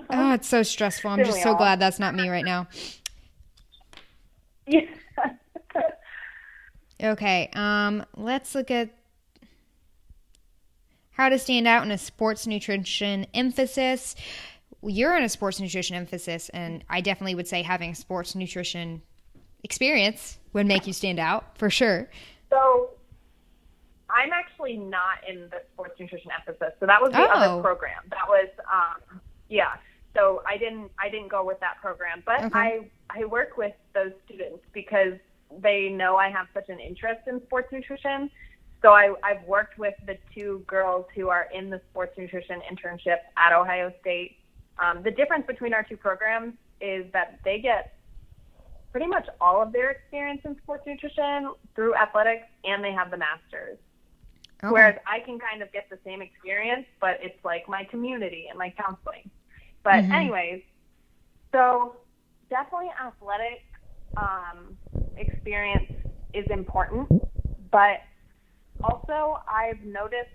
[0.09, 1.09] Oh, it's so stressful.
[1.09, 1.55] I'm just so all?
[1.55, 2.67] glad that's not me right now.
[4.67, 4.81] yeah.
[7.03, 8.89] Okay, um, let's look at
[11.11, 14.15] how to stand out in a sports nutrition emphasis.
[14.81, 19.01] You're in a sports nutrition emphasis, and I definitely would say having sports nutrition
[19.65, 22.09] experience would make you stand out for sure.
[22.49, 22.91] So
[24.09, 26.73] I'm actually not in the sports nutrition emphasis.
[26.79, 27.33] So that was the Oh.
[27.33, 28.03] other program.
[28.11, 29.73] That was um yeah.
[30.15, 32.23] So I didn't I didn't go with that program.
[32.25, 32.59] But Okay.
[32.59, 35.13] I I work with those students because
[35.59, 38.29] they know I have such an interest in sports nutrition.
[38.81, 43.17] So I, I've worked with the two girls who are in the sports nutrition internship
[43.35, 44.37] at Ohio State.
[44.77, 47.94] Um, the difference between our two programs is that they get
[48.95, 53.17] pretty much all of their experience in sports nutrition through athletics and they have the
[53.17, 53.77] masters.
[54.63, 54.71] Okay.
[54.71, 58.57] Whereas I can kind of get the same experience, but it's like my community and
[58.57, 59.29] my counseling.
[59.83, 60.13] But Mhm.
[60.13, 60.61] anyways,
[61.51, 61.97] so
[62.49, 63.59] definitely athletic
[64.15, 64.79] um,
[65.17, 65.89] experience
[66.33, 67.09] is important,
[67.71, 67.99] but
[68.81, 70.31] also I've noticed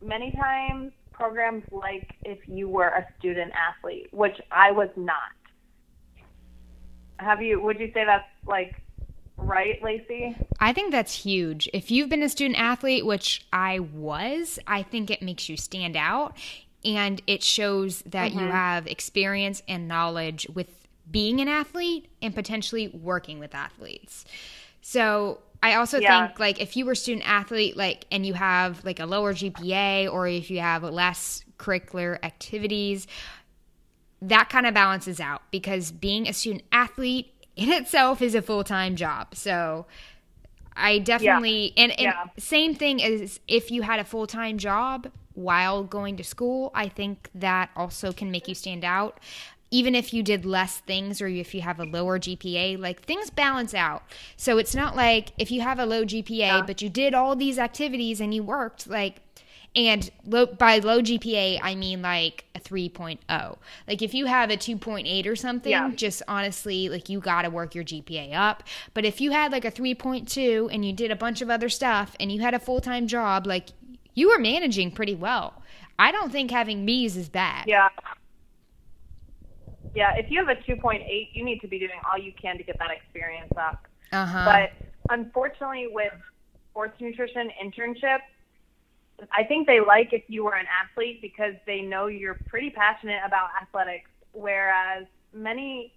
[0.00, 5.39] many times programs like if you were a student athlete, which I was not.
[7.20, 7.60] Have you?
[7.60, 8.80] Would you say that's like
[9.36, 10.36] right, Lacey?
[10.58, 11.68] I think that's huge.
[11.72, 15.96] If you've been a student athlete, which I was, I think it makes you stand
[15.96, 16.36] out
[16.84, 18.50] and it shows that you mm-hmm.
[18.50, 20.68] have experience and knowledge with
[21.10, 24.24] being an athlete and potentially working with athletes.
[24.80, 26.28] So, I also Yeah.
[26.28, 30.10] think like if you were student athlete like and you have like a lower GPA
[30.10, 33.06] or if you have less curricular activities,
[34.22, 38.96] that kind of balances out because being a student athlete in itself is a full-time
[38.96, 39.34] job.
[39.34, 39.86] So
[40.76, 42.24] I definitely and, and Yeah.
[42.38, 47.30] same thing as if you had a full-time job while going to school, I think
[47.34, 49.18] that also can make you stand out.
[49.72, 53.30] Even if you did less things or if you have a lower GPA, like things
[53.30, 54.02] balance out.
[54.36, 57.58] So it's not like if you have a low GPA but you did all these
[57.58, 59.20] activities and you worked like
[59.76, 63.58] and low, by low GPA, I mean like a 3.0.
[63.86, 65.90] Like if you have a 2.8 or something, Yeah.
[65.94, 68.64] just honestly, like you got to work your GPA up.
[68.94, 72.16] But if you had like a 3.2 and you did a bunch of other stuff
[72.18, 73.68] and you had a full time job, like
[74.14, 75.62] you were managing pretty well.
[75.98, 77.66] I don't think having B's is bad.
[77.68, 77.88] Yeah.
[79.94, 82.62] Yeah, if you have a 2.8, you need to be doing all you can to
[82.62, 83.86] get that experience up.
[84.12, 84.44] Uh huh.
[84.44, 86.12] But unfortunately, with
[86.70, 88.20] sports nutrition internships,
[89.32, 93.20] I think they like if you were an athlete because they know you're pretty passionate
[93.24, 94.10] about athletics.
[94.32, 95.92] Whereas many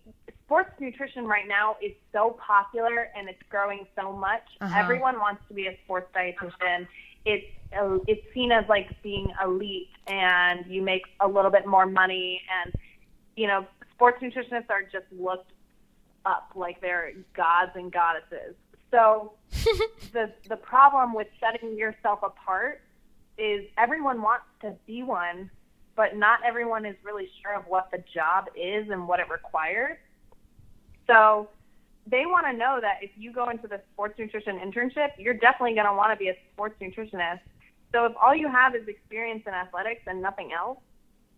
[0.46, 4.44] sports nutrition right now is so popular and it's growing so much.
[4.62, 4.80] Uh-huh.
[4.80, 6.88] Everyone wants to be a sports dietitian.
[7.26, 7.46] It's
[7.76, 12.42] uh, it's seen as like being elite, and you make a little bit more money,
[12.64, 12.74] and
[13.36, 15.52] you know, sports nutritionists are just looked
[16.26, 18.56] up like they're gods and goddesses.
[18.92, 19.34] So
[20.14, 22.83] the the problem with setting yourself apart
[23.38, 25.50] is everyone wants to be one,
[25.96, 29.98] but not everyone is really sure of what the job is and what it requires.
[31.08, 31.50] So
[32.08, 35.74] they want to know that if you go into the sports nutrition internship, you're definitely
[35.74, 37.40] going to want to be a sports nutritionist.
[37.92, 40.80] So if all you have is experience in athletics and nothing else,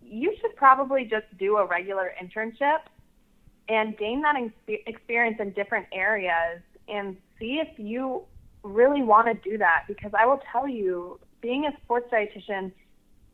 [0.01, 2.79] you should probably just do a regular internship
[3.67, 8.23] and gain that ex- experience in different areas and see if you
[8.63, 12.71] really want to do that because I will tell you being a sports dietitian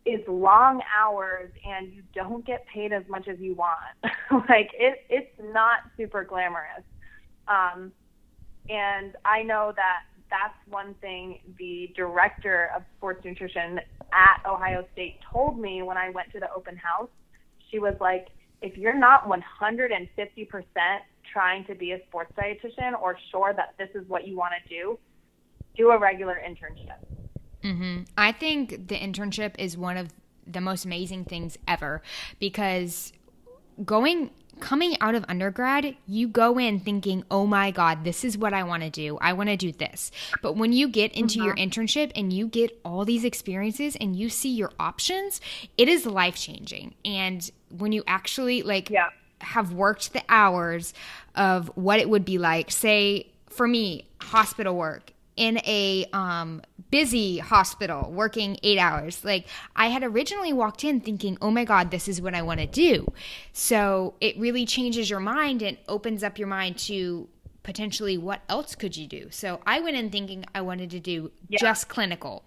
[0.05, 3.95] is long hours and you don't get paid as much as you want.
[4.49, 6.83] like it it's not super glamorous.
[7.47, 7.93] Um
[8.67, 9.99] and I know that
[10.29, 13.79] that's one thing the director of sports nutrition
[14.11, 17.09] at Ohio State told me when I went to the open house.
[17.69, 18.27] She was like,
[18.61, 20.07] if you're not 150%
[21.31, 24.69] trying to be a sports dietitian or sure that this is what you want to
[24.69, 24.99] do,
[25.77, 26.99] do a regular internship.
[27.63, 30.09] Hmm I think the internship is one of
[30.47, 32.01] the most amazing things ever
[32.39, 33.13] because
[33.85, 38.53] going coming out of undergrad, you go in thinking, "Oh my god, this is what
[38.53, 39.17] I want to do.
[39.19, 42.79] I want to do this." But when you get into your internship and you get
[42.83, 45.41] all these experiences and you see your options,
[45.77, 46.93] it is life-changing.
[47.05, 49.09] And when you actually like Yeah.
[49.39, 50.93] have worked the hours
[51.35, 56.61] of what it would be like say for me hospital work in a um,
[56.91, 59.25] busy hospital working eight hours.
[59.25, 62.59] Like i had originally walked in thinking oh my god this is what i want
[62.59, 63.11] to do.
[63.51, 67.27] So it really changes your mind and opens up your mind to
[67.63, 69.29] potentially what else could you do?
[69.31, 72.45] So i went in thinking i wanted to do just clinical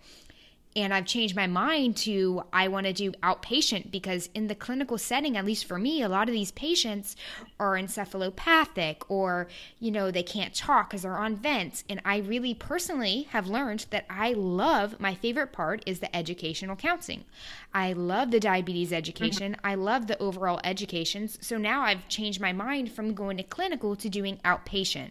[0.76, 4.98] and I've changed my mind to I want to do outpatient because in the clinical
[4.98, 7.14] setting, at least for me, a lot of these patients
[7.60, 9.46] are encephalopathic or,
[9.78, 11.84] you know, they can't talk because they're on vents.
[11.88, 16.76] And I really personally have learned that I love my favorite part is the educational
[16.76, 17.24] counseling.
[17.72, 19.52] I love the diabetes education.
[19.52, 19.66] Mm-hmm.
[19.66, 21.38] I love the overall educations.
[21.40, 25.10] So now I've changed my mind from going to clinical to doing outpatient.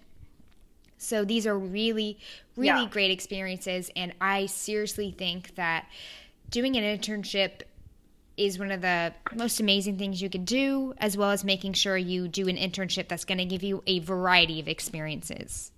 [0.97, 2.17] So these are really,
[2.55, 2.89] really yeah.
[2.89, 3.91] great experiences.
[3.95, 5.87] And I seriously think that
[6.49, 7.63] doing an internship
[8.35, 11.97] is one of the most amazing things you could do, as well as making sure
[11.97, 15.71] you do an internship that's going to give you a variety of experiences.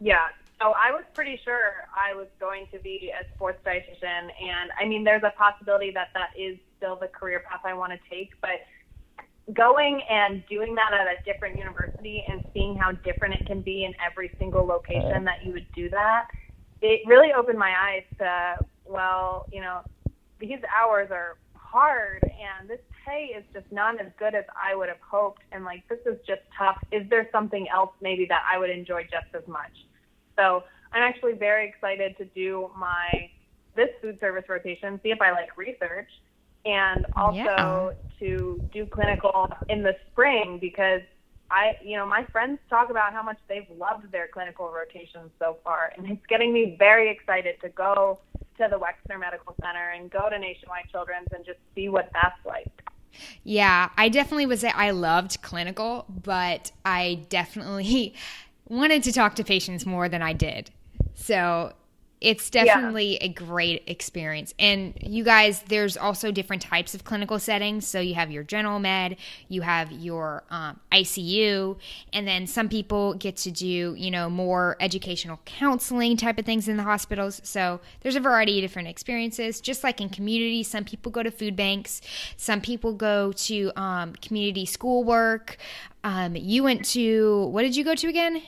[0.00, 0.28] Yeah.
[0.60, 4.28] So I was pretty sure I was going to be a sports dietitian.
[4.42, 7.92] And I mean, there's a possibility that that is still the career path I want
[7.92, 8.38] to take.
[8.42, 8.60] But
[9.54, 13.84] going and doing that at a different university and seeing how different it can be
[13.84, 16.26] in every single location that you would do that,
[16.82, 19.80] it really opened my eyes to, well, you know,
[20.40, 24.88] these hours are hard and this pay is just not as good as I would
[24.88, 25.42] have hoped.
[25.52, 26.76] And like, this is just tough.
[26.90, 29.72] Is there something else maybe that I would enjoy just as much?
[30.36, 33.30] So I'm actually very excited to do my
[33.76, 36.08] this food service rotation, see if I like research
[36.64, 37.92] and also yeah.
[38.18, 41.02] to do clinical in the spring because
[41.50, 45.58] I, you know, my friends talk about how much they've loved their clinical rotations so
[45.64, 48.20] far, and it's getting me very excited to go
[48.58, 52.38] to the Wexner Medical Center and go to Nationwide Children's and just see what that's
[52.44, 52.70] like.
[53.42, 58.14] Yeah, I definitely would say I loved clinical, but I definitely
[58.68, 60.70] wanted to talk to patients more than I did.
[61.14, 61.72] So
[62.20, 63.24] it's definitely yeah.
[63.24, 64.52] a great experience.
[64.58, 67.86] And you guys, there's also different types of clinical settings.
[67.86, 69.16] So you have your general med,
[69.48, 71.78] you have your um, ICU,
[72.12, 76.68] and then some people get to do, you know, more educational counseling type of things
[76.68, 77.40] in the hospitals.
[77.42, 79.60] So there's a variety of different experiences.
[79.60, 82.02] Just like in community, some people go to food banks,
[82.36, 85.56] some people go to um, community school work.
[86.04, 88.42] Um, you went to, what did you go to again?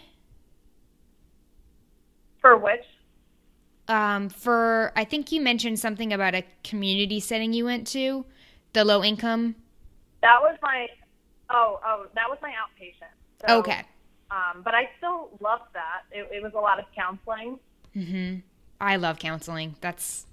[2.43, 2.85] For which?
[3.89, 8.24] Um, for I think you mentioned something about a community setting you went to,
[8.72, 9.57] the low income.
[10.22, 10.89] That was my
[11.51, 13.47] oh oh that was my outpatient.
[13.47, 13.83] So, okay.
[14.30, 16.03] Um, but I still loved that.
[16.11, 17.59] It, it was a lot of counseling.
[17.93, 18.37] hmm
[18.80, 19.76] I love counseling.
[19.80, 20.26] That's.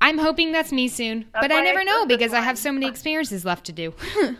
[0.00, 2.70] I'm hoping that's me soon, that's but I never I know because I have so
[2.70, 3.92] many experiences left to do.
[4.14, 4.36] so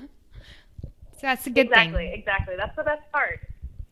[1.20, 2.12] that's a good exactly, thing.
[2.12, 2.56] Exactly, exactly.
[2.56, 3.40] That's the best part.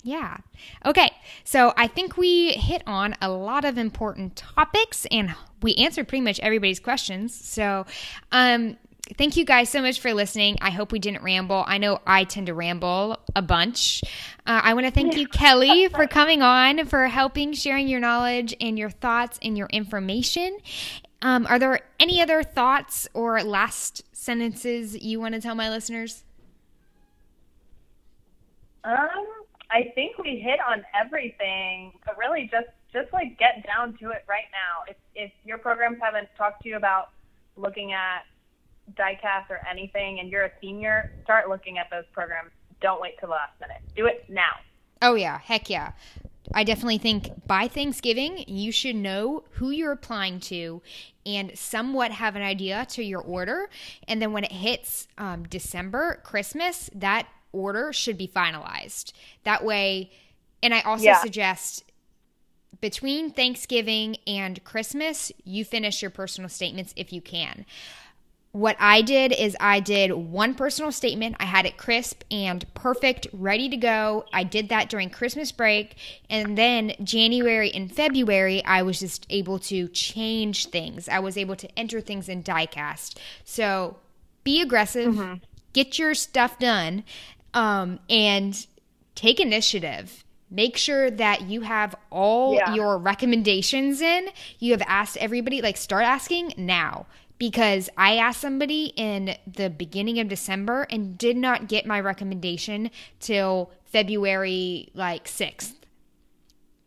[0.07, 0.37] Yeah.
[0.85, 1.11] Okay.
[1.43, 6.23] So I think we hit on a lot of important topics and we answered pretty
[6.23, 7.35] much everybody's questions.
[7.35, 7.87] So,
[8.31, 8.77] um,
[9.19, 10.59] thank you guys so much for listening.
[10.61, 11.65] I hope we didn't ramble.
[11.67, 14.05] I know I tend to ramble a bunch.
[14.47, 18.55] Uh, I want to thank you, Kelly, for coming on, for helping, sharing your knowledge
[18.61, 20.57] and your thoughts and your information.
[21.21, 26.23] Um, are there any other thoughts or last sentences you want to tell my listeners?
[28.85, 29.27] Um,
[29.71, 34.25] I think we hit on everything, but really just just like get down to it
[34.29, 34.85] right now.
[34.89, 37.11] If if your programs haven't talked to you about
[37.57, 38.23] looking at
[38.95, 42.51] DICAS or anything, and you're a senior, start looking at those programs.
[42.81, 43.83] Don't wait till the last minute.
[43.97, 44.53] Do it now.
[45.03, 45.93] Oh yeah, heck yeah.
[46.55, 50.81] I definitely think by Thanksgiving, you should know who you're applying to
[51.25, 53.69] and somewhat have an idea to your order.
[54.07, 57.27] And then when it hits um, December, Christmas, that
[57.57, 59.13] order should be finalized.
[59.45, 60.11] That way,
[60.63, 61.23] and I also yeah.
[61.23, 61.85] suggest
[62.81, 67.65] between Thanksgiving and Christmas, you finish your personal statements if you can.
[68.53, 71.37] What I did is I did one personal statement.
[71.39, 74.25] I had it crisp and perfect, ready to go.
[74.33, 75.97] I did that during Christmas break.
[76.31, 81.07] And then January and February, I was just able to change things.
[81.07, 83.15] I was able to enter things in DICAS.
[83.45, 83.97] So
[84.43, 85.35] be aggressive, mm-hmm.
[85.75, 87.05] get your stuff done,
[87.57, 88.67] um, and
[89.17, 90.25] take initiative.
[90.49, 92.75] Make sure that you have all yeah.
[92.75, 94.29] your recommendations in.
[94.61, 97.07] You have asked everybody, like, start asking now
[97.39, 102.91] because I asked somebody in the beginning of December and did not get my recommendation
[103.19, 105.75] till February like 6th.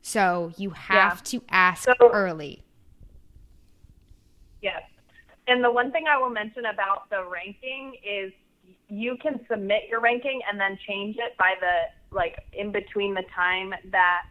[0.01, 1.39] So you have yeah.
[1.39, 2.63] to ask so, early.
[4.61, 4.83] Yes.
[5.47, 8.31] And the one thing I will mention about the ranking is
[8.89, 13.23] you can submit your ranking and then change it by the like in between the
[13.35, 14.23] time that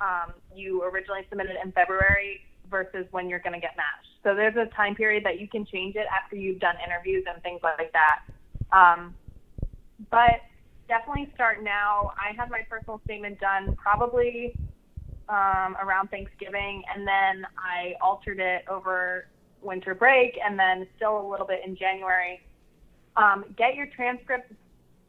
[0.00, 4.08] um, you originally submitted in February versus when you're going to get matched.
[4.22, 7.42] So there's a time period that you can change it after you've done interviews and
[7.42, 8.20] things like that.
[8.72, 9.14] Um,
[10.10, 10.40] but
[10.88, 12.12] definitely start now.
[12.18, 14.54] I had my personal statement done probably
[15.28, 19.26] um, around Thanksgiving, and then I altered it over
[19.62, 22.40] winter break, and then still a little bit in January.
[23.16, 24.54] Um, get your transcripts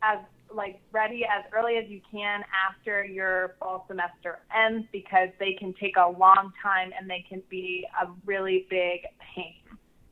[0.01, 0.19] as
[0.53, 5.73] like ready as early as you can after your fall semester ends because they can
[5.79, 9.01] take a long time and they can be a really big
[9.33, 9.55] pain.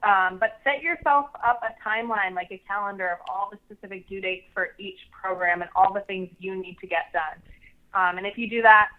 [0.02, 4.22] Um, but set yourself up a timeline, like a calendar of all the specific due
[4.22, 7.42] dates for each program and all the things you need to get done.
[7.94, 8.90] Um, and if you do that,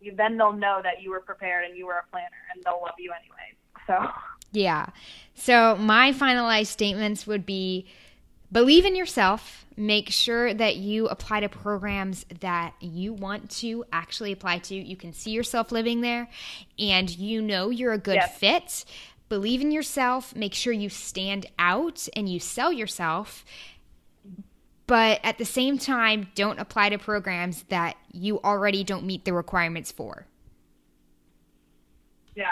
[0.00, 2.80] you, then they'll know that you were prepared and you were a planner, and they'll
[2.80, 3.54] love you anyway.
[3.86, 4.10] So.
[4.52, 4.86] Yeah.
[5.34, 7.86] So my finalized statements would be
[8.52, 9.64] believe in yourself.
[9.76, 14.74] Make sure that you apply to programs that you want to actually apply to.
[14.74, 16.28] You can see yourself living there
[16.78, 18.36] and you know you're a good Yes.
[18.38, 18.84] fit.
[19.28, 20.34] Believe in yourself.
[20.34, 23.44] Make sure you stand out and you sell yourself.
[24.86, 29.32] But at the same time, don't apply to programs that you already don't meet the
[29.32, 30.26] requirements for.
[32.34, 32.46] Yeah.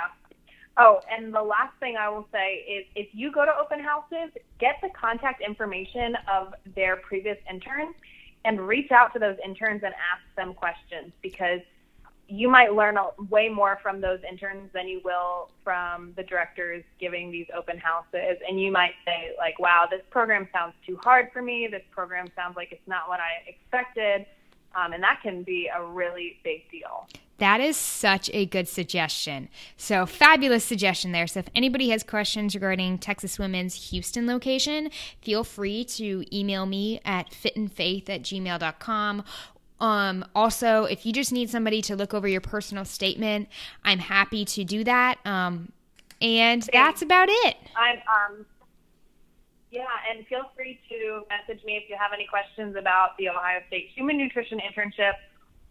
[0.81, 4.31] Oh, and the last thing I will say is if you go to open houses,
[4.61, 7.97] get the contact information of their previous interns
[8.45, 11.61] and reach out to those interns and ask them questions because
[12.29, 16.85] you might learn a, way more from those interns than you will from the directors
[17.01, 18.39] giving these open houses.
[18.47, 21.69] And you might say, like, wow, this program sounds too hard for me.
[21.71, 24.27] This program sounds like it's not what I expected.
[24.77, 27.09] Um, and that can be a really big deal.
[27.39, 29.49] That is such a good suggestion.
[29.77, 31.27] So, fabulous suggestion there.
[31.27, 34.91] So, if anybody has questions regarding Texas Women's Houston location,
[35.23, 39.25] feel free to email me at fitandfaith at gmail.com.
[39.81, 43.49] Um, also, if you just need somebody to look over your personal statement,
[43.85, 45.19] I'm happy to do that.
[45.25, 45.73] Um,
[46.21, 47.57] and that's about it.
[47.77, 48.47] I'm um
[49.71, 53.61] yeah, and feel free to message me if you have any questions about the Ohio
[53.67, 55.13] State Human Nutrition Internship,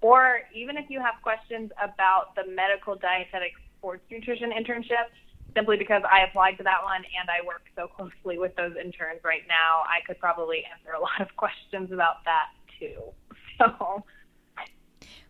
[0.01, 5.09] or even if you have questions about the medical dietetic sports nutrition internship.
[5.55, 9.21] Simply because I applied to that one and I work so closely with those interns
[9.23, 12.47] right now, I could probably answer a lot of questions about that
[12.79, 12.99] too.
[13.57, 14.03] So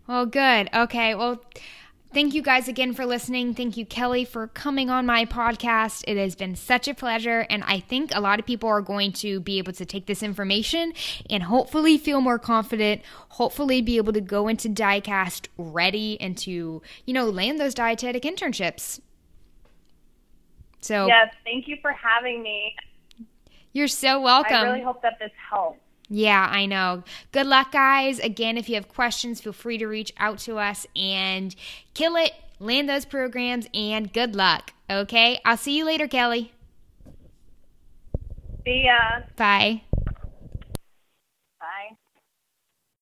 [0.05, 0.70] Well, good.
[0.74, 1.15] Okay.
[1.15, 1.39] Well,
[2.14, 3.53] thank you guys again for listening.
[3.53, 6.03] Thank you, Kelly, for coming on my podcast.
[6.08, 7.45] It has been such a pleasure.
[7.49, 10.24] And I think a lot of people are going to be able to take this
[10.24, 10.93] information
[11.30, 16.82] and hopefully feel more confident, hopefully be able to go into DICAS ready and to,
[17.05, 18.99] you know, land those dietetic internships.
[20.80, 22.76] So, yes, thank you for having me.
[23.74, 24.55] you're so welcome.
[24.55, 25.80] I really hope that this helps.
[26.10, 27.03] Yeah, I know.
[27.32, 28.20] Good luck, guys.
[28.20, 31.53] Again, if you have questions, feel free to reach out to us and
[31.93, 34.74] kill it, land those programs, and good luck.
[34.89, 35.39] Okay?
[35.43, 36.53] I'll see you later, Kelly.
[38.64, 39.22] See ya.
[39.36, 39.82] Bye.